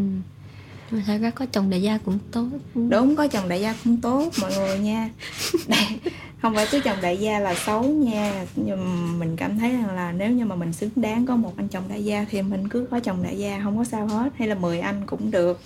[0.90, 4.01] mà thật ra có chồng đại gia cũng tốt đúng có chồng đại gia cũng
[4.01, 5.11] tốt mọi người nha
[6.42, 8.46] không phải cứ chồng đại gia là xấu nha.
[8.57, 11.68] Nhưng mình cảm thấy rằng là nếu như mà mình xứng đáng có một anh
[11.68, 14.33] chồng đại gia thì mình cứ có chồng đại gia không có sao hết.
[14.37, 15.61] Hay là 10 anh cũng được.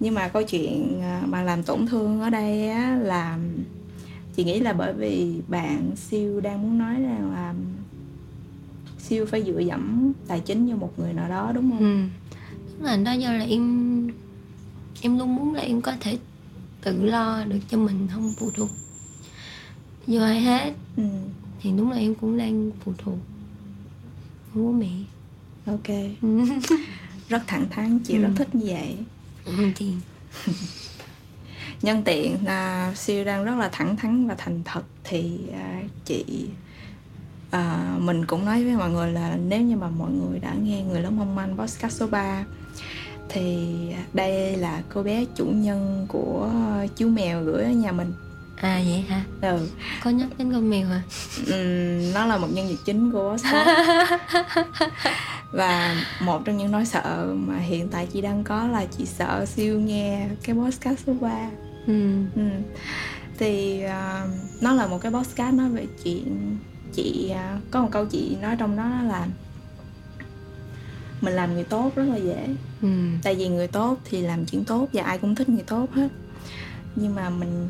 [0.00, 3.38] Nhưng mà câu chuyện à, mà làm tổn thương ở đây á, là
[4.36, 7.54] chị nghĩ là bởi vì bạn siêu đang muốn nói rằng là à,
[8.98, 12.10] siêu phải dựa dẫm tài chính như một người nào đó đúng không?
[12.80, 12.84] Ừ.
[12.84, 14.08] là đó do là em
[15.02, 16.18] em luôn muốn là em có thể
[16.82, 18.68] tự lo được cho mình không phụ thuộc
[20.06, 20.72] vô ai hết.
[20.96, 21.02] Ừ.
[21.62, 23.18] thì đúng là em cũng đang phụ thuộc.
[24.54, 24.90] Bố mẹ.
[25.66, 25.88] Ok.
[26.22, 26.44] Ừ.
[27.28, 28.22] rất thẳng thắn chị ừ.
[28.22, 28.96] rất thích như vậy.
[29.44, 29.92] Ừ, thì
[31.82, 36.24] nhân tiện uh, siêu đang rất là thẳng thắn và thành thật thì uh, chị
[37.50, 40.82] à, mình cũng nói với mọi người là nếu như mà mọi người đã nghe
[40.82, 42.44] người lớn mong manh podcast số 3
[43.28, 43.68] thì
[44.12, 46.50] đây là cô bé chủ nhân của
[46.96, 48.12] chú mèo gửi ở nhà mình
[48.60, 49.24] à vậy hả?
[49.40, 49.68] Ừ.
[50.04, 51.02] Có nhắc đến con mèo hả?
[51.46, 51.54] Ừ,
[52.14, 53.68] nó là một nhân vật chính của podcast
[55.52, 59.46] và một trong những nỗi sợ mà hiện tại chị đang có là chị sợ
[59.46, 61.50] siêu nghe cái podcast số 3
[61.86, 62.24] ừ.
[62.36, 62.42] ừ.
[63.38, 66.56] thì uh, nó là một cái podcast nói về chuyện
[66.92, 69.26] chị à, có một câu chị nói trong đó là
[71.20, 72.48] mình làm người tốt rất là dễ.
[72.82, 72.88] Ừ.
[73.22, 76.08] tại vì người tốt thì làm chuyện tốt và ai cũng thích người tốt hết.
[76.96, 77.68] Nhưng mà mình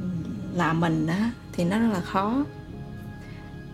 [0.55, 2.45] là mình á thì nó rất là khó.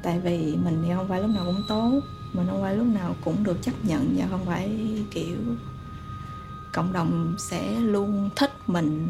[0.02, 2.00] Tại vì mình thì không phải lúc nào cũng tốt
[2.36, 4.70] mình không phải lúc nào cũng được chấp nhận và không phải
[5.10, 5.36] kiểu
[6.72, 9.08] cộng đồng sẽ luôn thích mình.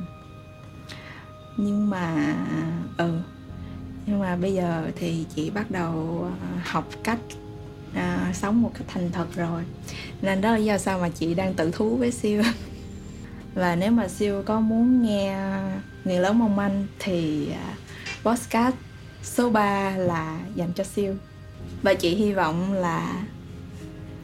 [1.57, 2.35] Nhưng mà
[2.97, 3.19] ừ
[4.07, 7.19] nhưng mà bây giờ thì chị bắt đầu ờ, học cách
[7.95, 9.63] à, sống một cách thành thật rồi.
[10.23, 12.43] Nên đó là do sao mà chị đang tự thú với siêu.
[13.55, 15.39] Và nếu mà siêu có muốn nghe
[16.07, 18.75] người lớn mong manh thì uh, podcast
[19.23, 21.15] số 3 là dành cho siêu.
[21.83, 23.25] Và chị hy vọng là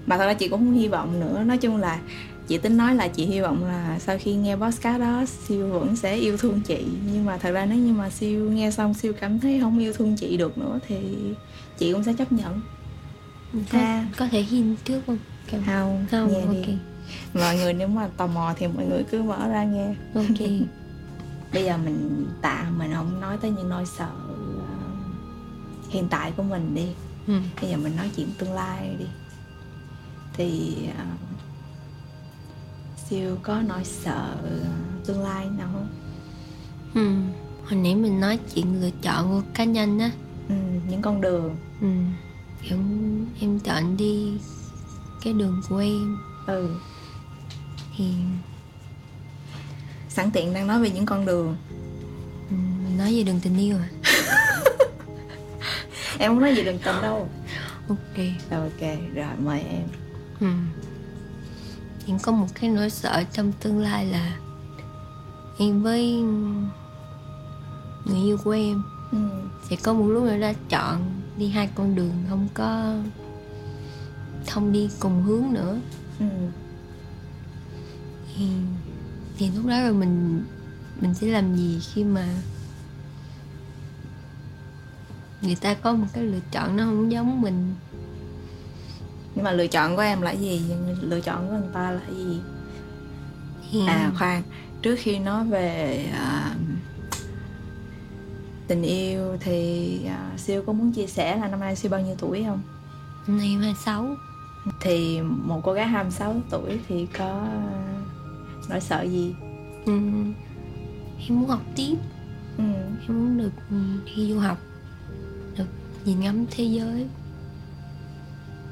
[0.06, 1.42] mà thật ra chị cũng không hy vọng nữa.
[1.46, 2.00] Nói chung là
[2.48, 5.96] chị tính nói là chị hy vọng là sau khi nghe podcast đó siêu vẫn
[5.96, 6.84] sẽ yêu thương chị.
[7.12, 9.92] Nhưng mà thật ra nếu như mà siêu nghe xong siêu cảm thấy không yêu
[9.92, 10.96] thương chị được nữa thì
[11.78, 12.60] chị cũng sẽ chấp nhận.
[13.72, 14.06] Có, Ha.
[14.16, 15.18] có thể hint trước không?
[15.50, 16.66] Kiểu- không, không nghe ok.
[16.66, 16.74] Đi
[17.34, 19.94] mọi người nếu mà tò mò thì mọi người cứ mở ra nghe.
[20.14, 20.48] Ok
[21.52, 24.10] bây giờ mình tạm mình không nói tới những nỗi sợ
[24.58, 24.76] ờ,
[25.88, 26.88] hiện tại của mình đi.
[27.26, 27.34] Ừ.
[27.60, 29.06] bây giờ mình nói chuyện tương lai đi.
[30.34, 31.04] Thì ờ,
[33.08, 34.36] siêu có nỗi sợ
[35.06, 35.88] tương lai nào không?
[36.94, 37.10] Ừ.
[37.64, 40.10] hồi nãy mình nói chuyện lựa chọn của cá nhân á.
[40.48, 40.54] Ừ,
[40.88, 41.56] những con đường.
[41.80, 41.88] Ừ.
[42.62, 42.78] kiểu
[43.40, 44.32] em chọn đi
[45.24, 46.16] cái đường của em.
[46.46, 46.74] Ừ.
[47.96, 48.04] Thì
[50.12, 51.56] sẵn tiện đang nói về những con đường
[52.50, 52.54] ừ,
[52.84, 53.88] mình nói về đường tình yêu à
[56.18, 57.28] em không nói gì đường tình đâu
[57.88, 58.16] ok
[58.50, 58.80] ok
[59.14, 59.82] rồi mời em
[60.40, 60.46] ừ.
[62.06, 64.36] em có một cái nỗi sợ trong tương lai là
[65.58, 66.12] em với
[68.04, 68.82] người yêu của em
[69.12, 69.18] ừ.
[69.70, 72.94] sẽ có một lúc nào đó chọn đi hai con đường không có
[74.50, 75.78] không đi cùng hướng nữa
[76.20, 76.26] Ừ.
[78.36, 78.46] thì,
[79.42, 80.44] thì lúc đó rồi mình
[81.00, 82.28] mình sẽ làm gì khi mà
[85.42, 87.74] người ta có một cái lựa chọn nó không giống mình?
[89.34, 90.62] Nhưng mà lựa chọn của em là gì?
[91.00, 92.40] Lựa chọn của người ta là gì?
[93.70, 94.42] Thì à khoan.
[94.82, 96.54] Trước khi nói về à,
[98.68, 102.14] tình yêu thì à, siêu có muốn chia sẻ là năm nay siêu bao nhiêu
[102.18, 102.62] tuổi không?
[103.26, 104.06] Năm nay em 26
[104.80, 107.46] thì một cô gái 26 tuổi thì có
[108.70, 109.34] nỗi sợ gì
[109.86, 109.92] ừ,
[111.28, 111.94] em muốn học tiếp
[112.58, 112.64] ừ.
[113.08, 113.76] em muốn được ừ,
[114.16, 114.58] đi du học
[115.58, 115.66] được
[116.04, 117.06] nhìn ngắm thế giới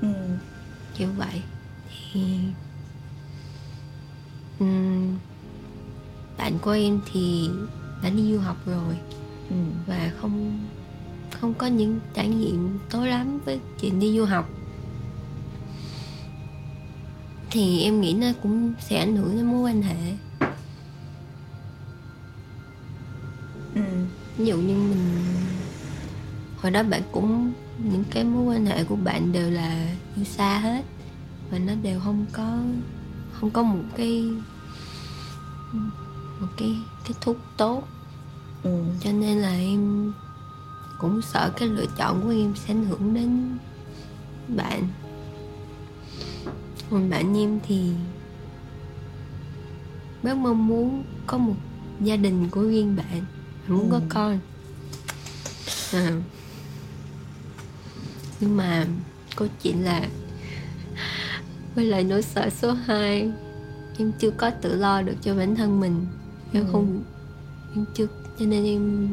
[0.02, 0.08] Ừ.
[0.98, 1.42] kiểu vậy
[2.12, 2.38] thì
[4.58, 5.16] ừm,
[6.38, 7.50] bạn của em thì
[8.02, 8.96] đã đi du học rồi
[9.50, 9.56] Ừ.
[9.86, 10.58] và không
[11.40, 14.48] không có những trải nghiệm tốt lắm với chuyện đi du học
[17.50, 20.16] thì em nghĩ nó cũng sẽ ảnh hưởng đến mối quan hệ
[23.74, 23.82] Ừ.
[24.36, 25.24] ví dụ như mình
[26.56, 29.86] hồi đó bạn cũng những cái mối quan hệ của bạn đều là
[30.16, 30.84] yêu xa hết
[31.50, 32.58] và nó đều không có
[33.32, 34.24] không có một cái
[36.40, 36.76] một cái
[37.08, 37.82] kết thúc tốt
[38.62, 38.84] Ừ.
[39.00, 40.12] cho nên là em
[40.98, 43.58] cũng sợ cái lựa chọn của em sẽ ảnh hưởng đến
[44.56, 44.88] bạn
[46.90, 47.90] còn bạn em thì
[50.22, 51.54] rất mong muốn có một
[52.00, 53.06] gia đình của riêng bạn
[53.68, 54.02] bạn muốn có Ừ.
[54.08, 54.38] con
[55.92, 56.12] à.
[58.40, 58.86] nhưng mà
[59.36, 60.08] câu chuyện là
[61.74, 63.32] với lại nỗi sợ số 2
[63.98, 66.06] em chưa có tự lo được cho bản thân mình
[66.52, 66.68] em Ừ.
[66.72, 67.02] không
[67.74, 68.06] em chưa
[68.38, 69.08] cho nên em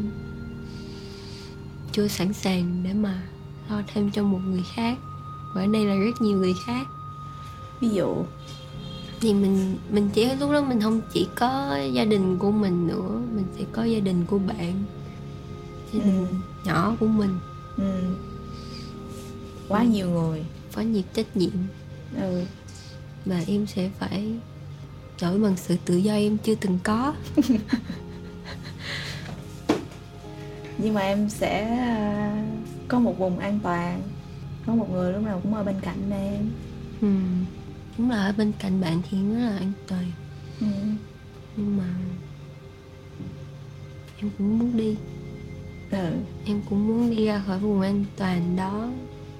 [1.91, 3.21] chưa sẵn sàng để mà
[3.69, 4.97] lo thêm cho một người khác
[5.55, 6.87] và ở đây là rất nhiều người khác
[7.81, 8.15] ví dụ
[9.21, 13.21] thì mình mình chỉ lúc đó mình không chỉ có gia đình của mình nữa
[13.35, 14.83] mình sẽ có gia đình của bạn
[15.93, 16.35] gia đình Ừ.
[16.65, 17.39] nhỏ của mình
[17.77, 18.01] ừ.
[19.69, 21.51] quá nhiều người có nhiều trách nhiệm
[22.21, 22.43] ừ.
[23.25, 24.35] và em sẽ phải
[25.21, 27.13] đổi bằng sự tự do em chưa từng có
[30.77, 32.45] nhưng mà em sẽ à,
[32.87, 34.01] có một vùng an toàn
[34.65, 36.49] có một người lúc nào cũng ở bên cạnh em
[37.01, 37.07] ừ.
[37.97, 40.11] Đúng là ở bên cạnh bạn thì rất là an toàn.
[40.59, 40.67] Ừ.
[41.57, 41.87] nhưng mà
[44.17, 44.95] em cũng muốn đi.
[45.91, 46.11] Ừ.
[46.45, 48.89] em cũng muốn đi ra khỏi vùng an toàn đó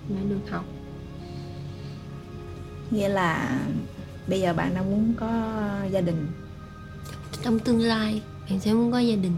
[0.10, 0.66] để được học.
[2.91, 3.60] Nghĩa là
[4.28, 5.53] bây giờ bạn đang muốn có
[5.91, 6.28] gia đình.
[7.43, 9.36] Trong tương lai bạn sẽ muốn có gia đình.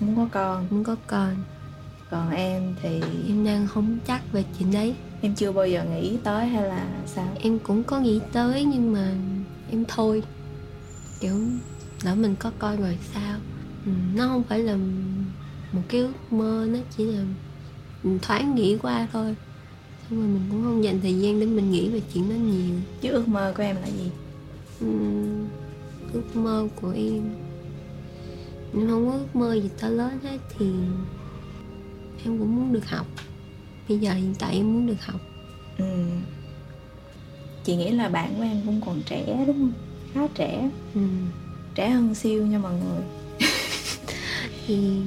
[0.00, 0.66] Muốn có con.
[0.70, 1.34] Muốn có con.
[2.10, 6.16] Còn em thì em đang không chắc về chuyện đấy em chưa bao giờ nghĩ
[6.24, 7.36] tới hay là sao?
[7.40, 9.14] Em cũng có nghĩ tới nhưng mà
[9.70, 10.22] em thôi.
[11.20, 11.36] Kiểu
[12.04, 13.38] lỡ mình có con rồi sao?
[13.86, 14.76] Ừ, nó không phải là
[15.72, 17.24] một cái ước mơ nó chỉ là
[18.02, 19.36] mình thoáng nghĩ qua thôi.
[20.08, 22.76] Xong rồi mình cũng không dành thời gian để mình nghĩ về chuyện đó nhiều.
[23.00, 24.10] Chứ ước mơ của em là gì?
[24.80, 25.48] Ừm,
[26.12, 27.22] ước mơ của em.
[28.74, 30.66] Em không có ước mơ gì to lớn hết thì
[32.24, 33.06] em cũng muốn được học
[33.88, 35.20] bây giờ hiện tại em muốn được học.
[35.78, 35.84] Ừ.
[37.64, 39.72] chị nghĩ là bạn của em cũng còn trẻ đúng không?
[40.14, 40.70] Khá trẻ.
[40.94, 41.26] Ừm,
[41.74, 43.04] trẻ hơn siêu nha mọi người.
[44.66, 45.00] Thì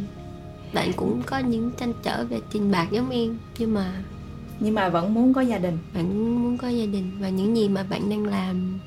[0.73, 4.03] bạn cũng có những tranh trở về tiền bạc giống em nhưng mà
[4.59, 5.77] nhưng mà vẫn muốn có gia đình.
[5.93, 8.79] Bạn muốn có gia đình và những gì mà bạn đang làm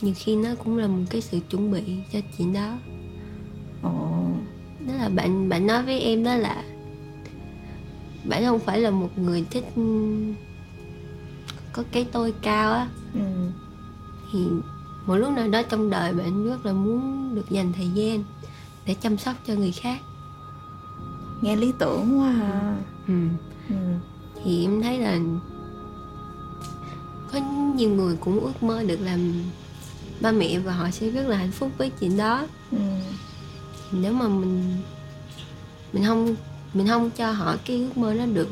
[0.00, 1.82] nhiều khi nó cũng là một cái sự chuẩn bị
[2.12, 2.78] cho chuyện đó.
[3.82, 3.90] Ồ.
[4.86, 6.64] Đó là bạn bạn nói với em đó là
[8.24, 9.64] bạn không phải là một người thích
[11.72, 13.20] có cái tôi cao á ừ.
[14.32, 14.46] thì
[15.06, 18.24] một lúc nào đó trong đời bạn rất là muốn được dành thời gian
[18.86, 20.00] để chăm sóc cho người khác
[21.40, 22.76] nghe lý tưởng quá à
[23.08, 23.28] ừ.
[23.68, 23.74] ừ.
[24.44, 25.18] thì em thấy là
[27.32, 27.40] có
[27.76, 29.32] nhiều người cũng ước mơ được làm
[30.20, 32.78] ba mẹ và họ sẽ rất là hạnh phúc với chuyện đó ừ.
[33.92, 34.76] nếu mà mình
[35.92, 36.36] mình không
[36.74, 38.48] mình không cho họ cái ước mơ đó được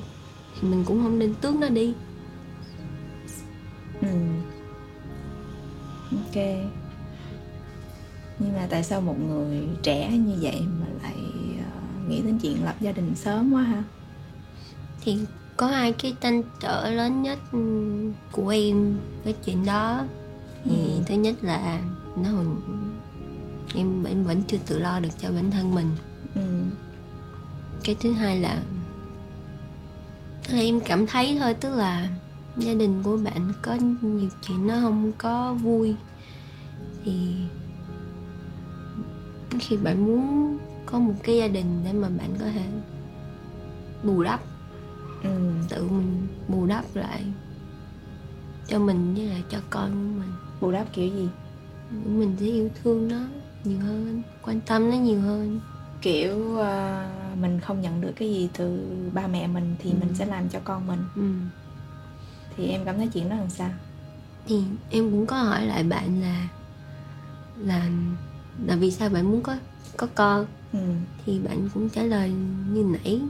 [0.61, 1.95] thì mình cũng không nên tước nó đi
[4.01, 4.09] ừ.
[6.11, 6.45] ok
[8.39, 11.17] nhưng mà tại sao một người trẻ như vậy mà lại
[11.59, 13.83] uh, nghĩ đến chuyện lập gia đình sớm quá ha
[15.01, 15.19] thì
[15.57, 17.59] có hai cái tranh trở lớn nhất ừ,
[18.33, 20.05] của em với chuyện đó
[20.65, 21.03] thì Ừ.
[21.07, 21.81] thứ nhất là
[22.17, 22.47] nó hồi
[23.75, 25.87] em vẫn vẫn chưa tự lo được cho bản thân mình
[26.35, 26.41] ừ.
[27.85, 28.63] Cái thứ hai là
[30.53, 32.09] em cảm thấy thôi tức là
[32.57, 35.95] gia đình của bạn có nhiều chuyện nó không có vui.
[37.05, 37.35] Thì
[39.59, 42.67] khi bạn muốn có một cái gia đình để mà bạn có thể
[44.03, 44.41] bù đắp
[45.23, 45.31] ừ.
[45.69, 47.25] tự mình bù đắp lại
[48.67, 50.33] cho mình với lại cho con của mình.
[50.61, 51.29] Bù đắp kiểu gì?
[52.05, 53.21] Mình sẽ yêu thương nó
[53.65, 55.61] nhiều hơn quan tâm nó nhiều hơn.
[56.03, 59.97] Kiểu uh, mình không nhận được cái gì từ ba mẹ mình thì Ừ.
[60.01, 61.23] mình sẽ làm cho con mình ừ.
[62.57, 63.71] thì em cảm thấy chuyện đó làm sao
[64.47, 66.49] thì em cũng có hỏi lại bạn là
[67.59, 67.89] là
[68.67, 69.57] là vì sao bạn muốn có
[69.97, 70.79] có con ừ.
[71.27, 72.31] thì bạn cũng trả lời
[72.73, 73.21] như nãy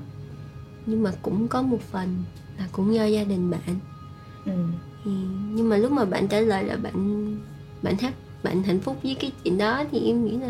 [0.87, 2.25] nhưng mà cũng có một phần
[2.59, 3.79] là cũng do gia đình bạn
[4.45, 4.53] Ừ.
[5.05, 5.11] thì
[5.55, 6.95] nhưng mà lúc mà bạn trả lời là bạn
[7.83, 10.49] bạn hát bạn hạnh phúc với cái chuyện đó thì em nghĩ là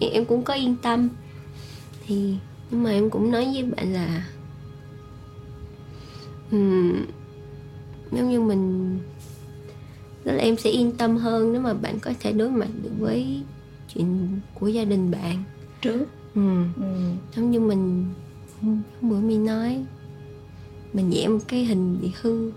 [0.00, 1.08] em em cũng có yên tâm
[2.06, 2.36] thì
[2.70, 4.26] nhưng mà em cũng nói với bạn là
[6.50, 7.04] ừm,
[8.12, 8.98] giống như mình
[10.24, 12.90] đó là em sẽ yên tâm hơn nếu mà bạn có thể đối mặt được
[12.98, 13.42] với
[13.94, 15.42] chuyện của gia đình bạn
[15.82, 16.62] trước ừ.
[16.76, 17.10] ừ.
[17.36, 18.04] giống như mình
[19.00, 19.84] bữa mi nói
[20.92, 22.50] mình vẽ một cái hình bị hư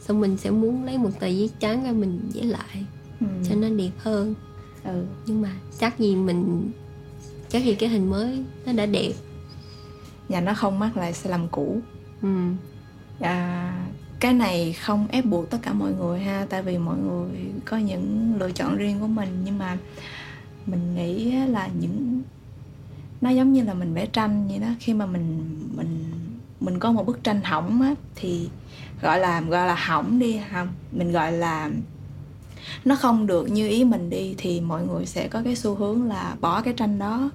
[0.00, 2.86] xong mình sẽ muốn lấy một tờ giấy trắng ra mình vẽ lại
[3.20, 3.26] Ừ.
[3.48, 4.34] cho nó đẹp hơn
[4.84, 5.04] ừ.
[5.26, 6.70] nhưng mà chắc gì mình
[7.48, 9.12] chắc gì cái hình mới nó đã đẹp
[10.28, 11.80] và nó không mắc lại sai lầm cũ.
[12.22, 12.28] Ừ.
[13.20, 13.72] À,
[14.20, 17.76] cái này không ép buộc tất cả mọi người ha tại vì mọi người có
[17.76, 19.78] những lựa chọn riêng của mình nhưng mà
[20.66, 22.22] mình nghĩ là những
[23.20, 24.68] nó giống như là mình vẽ tranh vậy đó.
[24.80, 26.04] Khi mà mình mình
[26.60, 28.48] mình có một bức tranh hỏng á thì
[29.02, 31.70] gọi là gọi là hỏng đi không mình gọi là
[32.84, 36.04] nó không được như ý mình đi thì mọi người sẽ có cái xu hướng
[36.04, 37.30] là bỏ cái tranh đó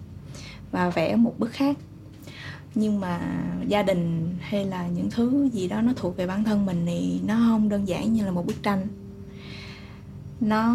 [0.71, 1.77] và vẽ một bức khác
[2.75, 3.19] nhưng mà
[3.67, 7.19] gia đình hay là những thứ gì đó nó thuộc về bản thân mình thì
[7.27, 8.87] nó không đơn giản như là một bức tranh.
[10.41, 10.73] Nó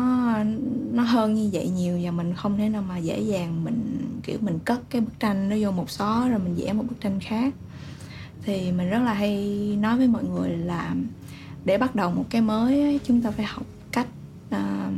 [0.92, 4.38] nó hơn như vậy nhiều và mình không thể nào mà dễ dàng mình kiểu
[4.40, 7.20] mình cất cái bức tranh nó vô một xó rồi mình vẽ một bức tranh
[7.20, 7.54] khác.
[8.42, 9.46] Thì mình rất là hay
[9.80, 10.94] nói với mọi người là
[11.64, 14.06] để bắt đầu một cái mới ấy, chúng ta phải học cách
[14.54, 14.92] uh,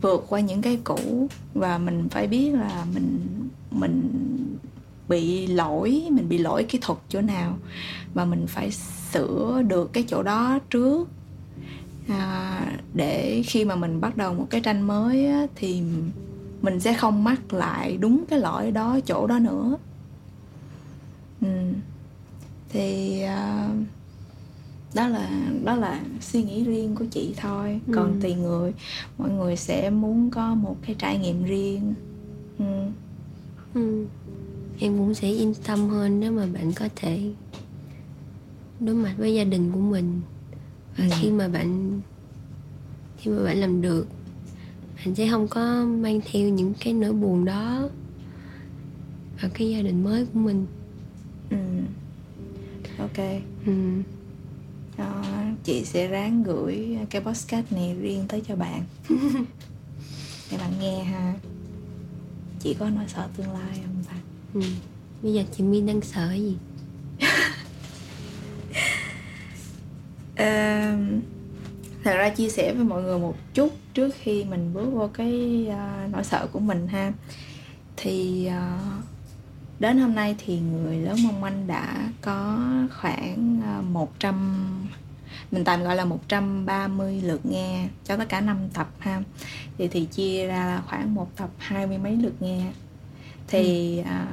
[0.00, 3.18] vượt qua những cái cũ và mình phải biết là mình
[3.70, 4.02] mình
[5.08, 7.58] bị lỗi mình bị lỗi kỹ thuật chỗ nào
[8.14, 8.70] và mình phải
[9.12, 11.08] sửa được cái chỗ đó trước
[12.08, 12.60] à,
[12.94, 15.82] để khi mà mình bắt đầu một cái tranh mới á, thì
[16.62, 19.76] mình sẽ không mắc lại đúng cái lỗi đó chỗ đó nữa
[21.40, 21.48] ừ.
[22.68, 23.68] thì à,
[24.94, 25.30] đó là
[25.64, 28.18] đó là suy nghĩ riêng của chị thôi còn Ừ.
[28.22, 28.72] tùy người
[29.18, 31.94] mọi người sẽ muốn có một cái trải nghiệm riêng
[32.58, 32.64] ừ.
[33.74, 34.06] ừ.
[34.78, 37.30] Em cũng sẽ yên tâm hơn nếu mà bạn có thể
[38.80, 40.20] đối mặt với gia đình của mình
[40.96, 41.10] và Ừ.
[41.20, 42.00] khi mà bạn
[43.18, 44.06] khi mà bạn làm được
[44.96, 47.88] bạn sẽ không có mang theo những cái nỗi buồn đó
[49.42, 50.66] vào cái gia đình mới của mình
[51.50, 51.56] Ừ.
[52.98, 53.16] ok
[53.66, 53.72] ừ.
[54.98, 55.24] Đó,
[55.64, 58.82] chị sẽ ráng gửi cái podcast này riêng tới cho bạn
[60.50, 61.34] để bạn nghe ha
[62.60, 64.02] chị có nỗi sợ tương lai không
[64.54, 64.60] Ừ.
[65.22, 66.56] bây giờ chị My đang sợ gì?
[70.36, 70.96] À,
[72.04, 75.66] thật ra chia sẻ với mọi người một chút trước khi mình bước vô cái
[75.68, 77.12] uh, nỗi sợ của mình ha.
[77.96, 79.04] Thì uh,
[79.82, 82.58] đến hôm nay thì người lớn mong manh đã có
[83.00, 84.88] khoảng à, 100
[85.50, 89.22] mình tạm gọi là 130 lượt nghe cho tất cả 5 tập ha.
[89.78, 92.72] Thì thì chia ra là khoảng một tập hai mươi mấy lượt nghe
[93.52, 94.04] thì ừ.
[94.04, 94.26] à,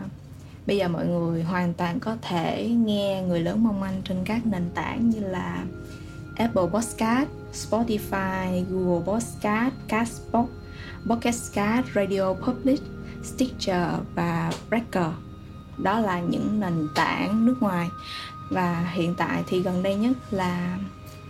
[0.67, 4.45] bây giờ mọi người hoàn toàn có thể nghe người lớn mong manh trên các
[4.45, 5.63] nền tảng như là
[6.35, 10.49] Apple Podcast, Spotify, Google Podcast, Castbox,
[11.09, 12.81] Podcast Radio Public,
[13.23, 15.11] Stitcher và Breaker.
[15.77, 17.87] Đó là những nền tảng nước ngoài
[18.49, 20.77] và hiện tại thì gần đây nhất là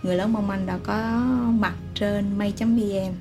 [0.02, 1.22] người lớn mong manh đã có
[1.58, 3.12] mặt trên may.vn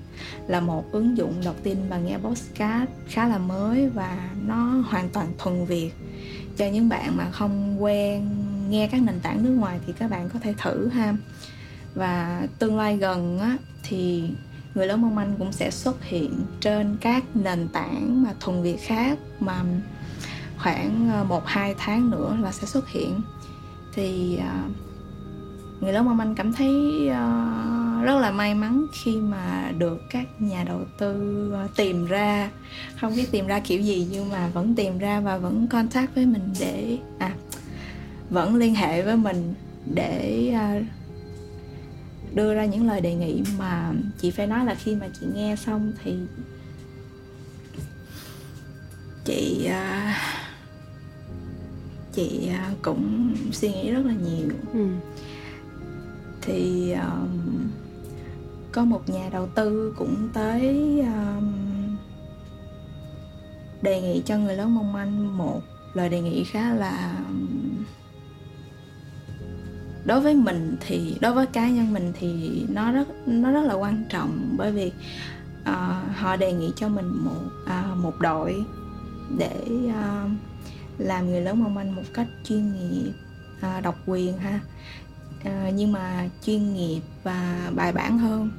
[0.47, 4.55] là một ứng dụng đọc tin và nghe podcast khá là mới và nó
[4.87, 5.91] hoàn toàn thuần việt.
[6.57, 8.29] Cho những bạn mà không quen
[8.69, 11.13] nghe các nền tảng nước ngoài thì các bạn có thể thử ha.
[11.95, 14.29] Và tương lai gần á, thì
[14.75, 18.77] người lớn mong manh cũng sẽ xuất hiện trên các nền tảng mà thuần việt
[18.81, 19.63] khác mà
[20.57, 23.21] khoảng ờ, một hai tháng nữa là sẽ xuất hiện.
[23.93, 24.88] Thì uh,
[25.81, 26.69] người lớn mong anh cảm thấy
[27.07, 32.49] uh, rất là may mắn khi mà được các nhà đầu tư ờ, tìm ra.
[33.01, 36.25] Không biết tìm ra kiểu gì nhưng mà vẫn tìm ra và vẫn contact với
[36.25, 37.31] mình để à
[38.29, 39.53] vẫn liên hệ với mình
[39.93, 40.83] để uh,
[42.35, 45.55] đưa ra những lời đề nghị mà chị phải nói là khi mà chị nghe
[45.55, 46.15] xong thì
[49.25, 50.15] chị uh,
[52.13, 54.47] chị uh, cũng suy nghĩ rất là nhiều.
[54.73, 54.87] Ừ
[56.49, 57.69] thì um,
[58.71, 60.67] có một nhà đầu tư cũng tới
[60.99, 61.97] um,
[63.81, 65.61] đề nghị cho người lớn mong manh một
[65.93, 67.17] lời đề nghị khá là
[70.05, 73.73] đối với mình thì đối với cá nhân mình thì nó rất nó rất là
[73.73, 74.91] quan trọng bởi vì
[75.61, 78.65] uh, họ đề nghị cho mình một uh, một đội
[79.37, 80.31] để uh,
[80.97, 83.13] làm người lớn mong manh một cách chuyên nghiệp
[83.57, 84.59] uh, độc quyền ha.
[85.43, 88.49] Ờ, nhưng mà chuyên nghiệp và bài bản hơn.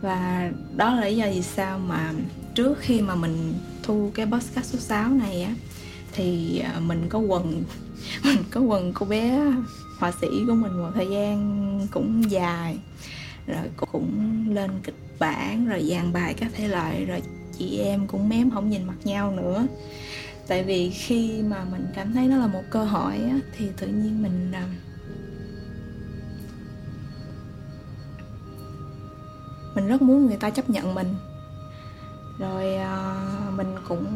[0.00, 2.12] Và đó là lý do vì sao mà
[2.54, 5.54] trước khi mà mình thu cái podcast số 6 này á
[6.12, 7.64] thì ờ, mình có quần
[8.24, 9.44] mình có quần cô bé
[9.98, 12.78] họa sĩ của mình một thời gian cũng dài.
[13.46, 17.22] Rồi cũng lên kịch bản rồi dàn bài các thể loại rồi
[17.58, 19.66] chị em cũng mém không nhìn mặt nhau nữa.
[20.46, 23.86] Tại vì khi mà mình cảm thấy nó là một cơ hội á, thì tự
[23.86, 24.60] nhiên mình ờ,
[29.78, 31.14] mình rất muốn người ta chấp nhận mình.
[32.38, 34.06] Rồi uh, mình cũng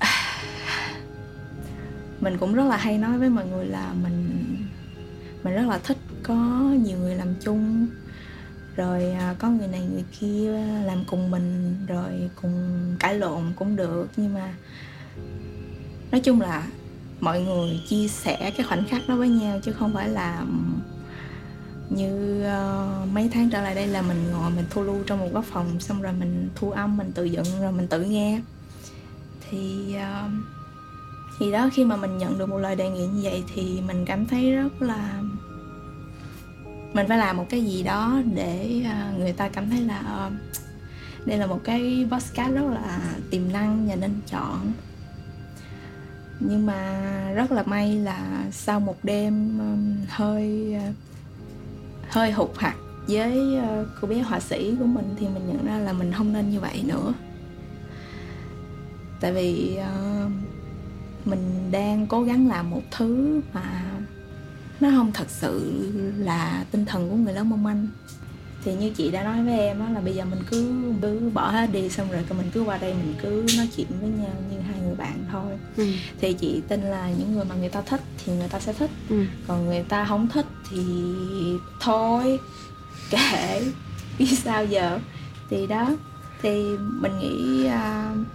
[2.20, 4.26] mình cũng rất là hay nói với mọi người là mình
[5.42, 6.34] mình rất là thích có
[6.84, 7.86] nhiều người làm chung.
[8.76, 10.52] Rồi uh, có người này người kia
[10.84, 14.08] làm cùng mình rồi cùng cãi lộn cũng được.
[14.16, 14.54] Nhưng mà
[16.12, 16.66] nói chung là
[17.20, 20.44] mọi người chia sẻ cái khoảnh khắc đó với nhau chứ không phải là
[21.90, 25.28] như uh, mấy tháng trở lại đây là mình ngồi mình thu lưu trong một
[25.32, 28.40] góc phòng xong rồi mình thu âm mình tự dựng rồi mình tự nghe.
[29.50, 30.30] Thì uh,
[31.38, 34.04] thì đó khi mà mình nhận được một lời đề nghị như vậy thì mình
[34.04, 35.22] cảm thấy rất là
[36.92, 40.32] mình phải làm một cái gì đó để uh, người ta cảm thấy là uh,
[41.26, 44.72] đây là một cái podcast rất là tiềm năng và nên chọn.
[46.40, 47.00] Nhưng mà
[47.34, 50.94] rất là may là sau một đêm um, hơi uh,
[52.10, 52.74] hơi hụt hạt
[53.08, 56.32] với ờ, cô bé họa sĩ của mình thì mình nhận ra là mình không
[56.32, 57.12] nên như vậy nữa.
[59.20, 60.32] Tại vì uh,
[61.24, 63.82] mình đang cố gắng làm một thứ mà
[64.80, 65.82] nó không thật sự
[66.18, 67.88] là tinh thần của người lớn mong manh
[68.64, 71.50] thì như chị đã nói với em á là bây giờ mình cứ cứ bỏ
[71.50, 74.60] hết đi xong rồi mình cứ qua đây mình cứ nói chuyện với nhau như
[74.60, 75.52] hai người bạn thôi.
[75.76, 75.86] Ừ.
[76.20, 78.90] thì chị tin là những người mà người ta thích thì người ta sẽ thích.
[79.08, 79.24] Ừ.
[79.46, 80.78] còn người ta không thích thì
[81.80, 82.38] thôi
[83.10, 83.62] kệ.
[84.18, 84.98] Biết sao giờ?
[85.50, 85.90] Thì đó.
[86.42, 88.26] Thì mình nghĩ uh,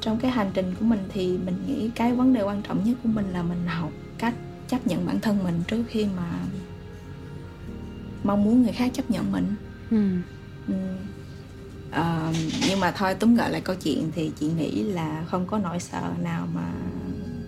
[0.00, 2.96] trong cái hành trình của mình thì mình nghĩ cái vấn đề quan trọng nhất
[3.02, 4.34] của mình là mình học cách
[4.68, 6.30] chấp nhận bản thân mình trước khi mà
[8.24, 9.54] mong muốn người khác chấp nhận mình.
[9.90, 10.08] Ừ.
[10.68, 10.74] Ừ.
[11.90, 12.32] À,
[12.68, 15.80] nhưng mà thôi túm gợi lại câu chuyện thì chị nghĩ là không có nỗi
[15.80, 16.72] sợ nào mà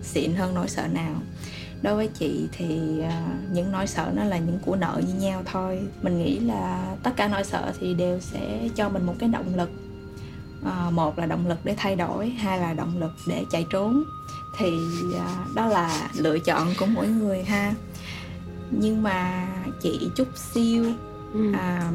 [0.03, 1.15] xịn hơn nỗi sợ nào.
[1.81, 5.43] Đối với chị thì uh, những nỗi sợ nó là những của nợ như nhau
[5.45, 5.79] thôi.
[6.01, 9.55] Mình nghĩ là tất cả nỗi sợ thì đều sẽ cho mình một cái động
[9.55, 9.69] lực.
[10.61, 14.03] Uh, một là động lực để thay đổi hai là động lực để chạy trốn.
[14.57, 14.67] Thì
[15.15, 17.73] uh, đó là lựa chọn của mỗi người ha
[18.71, 19.47] nhưng mà
[19.81, 20.85] chị chút siêu
[21.33, 21.51] ừ.
[21.53, 21.91] à,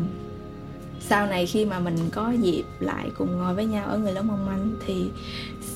[1.00, 4.26] sau này khi mà mình có dịp lại cùng ngồi với nhau ở người lớn
[4.26, 5.10] mong manh thì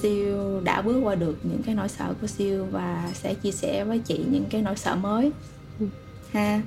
[0.01, 3.84] siêu đã bước qua được những cái nỗi sợ của siêu và sẽ chia sẻ
[3.84, 5.32] với chị những cái nỗi sợ mới
[5.80, 5.86] ừ.
[6.32, 6.62] ha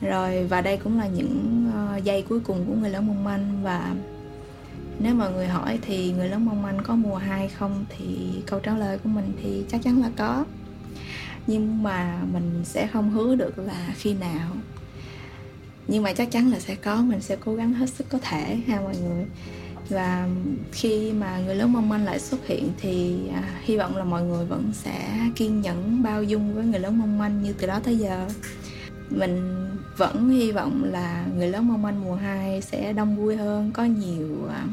[0.00, 1.66] rồi và đây cũng là những
[1.96, 3.94] uh, giây cuối cùng của người lớn mong manh và
[4.98, 8.60] nếu mọi người hỏi thì người lớn mong manh có mùa 2 không thì câu
[8.60, 10.44] trả lời của mình thì chắc chắn là có
[11.46, 14.50] nhưng mà mình sẽ không hứa được là khi nào.
[15.88, 18.58] Nhưng mà chắc chắn là sẽ có mình sẽ cố gắng hết sức có thể
[18.66, 19.26] ha mọi người.
[19.88, 20.28] Và
[20.72, 24.22] khi mà người lớn mong manh lại xuất hiện thì à, hy vọng là mọi
[24.22, 27.80] người vẫn sẽ kiên nhẫn bao dung với người lớn mong manh như từ đó
[27.84, 28.28] tới giờ.
[29.10, 29.66] Mình
[29.96, 33.84] vẫn hy vọng là người lớn mong manh mùa 2 sẽ đông vui hơn có
[33.84, 34.64] nhiều à,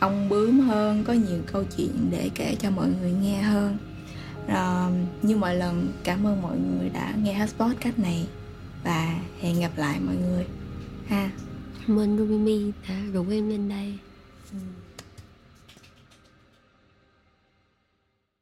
[0.00, 3.76] ông bướm hơn có nhiều câu chuyện để kể cho mọi người nghe hơn
[4.50, 4.92] rồi,
[5.22, 8.26] như mọi lần cảm ơn mọi người đã nghe hết podcast này
[8.84, 10.46] và hẹn gặp lại mọi người
[11.06, 11.30] ha
[11.86, 13.98] cảm ơn Rubimi đã rủ em lên đây.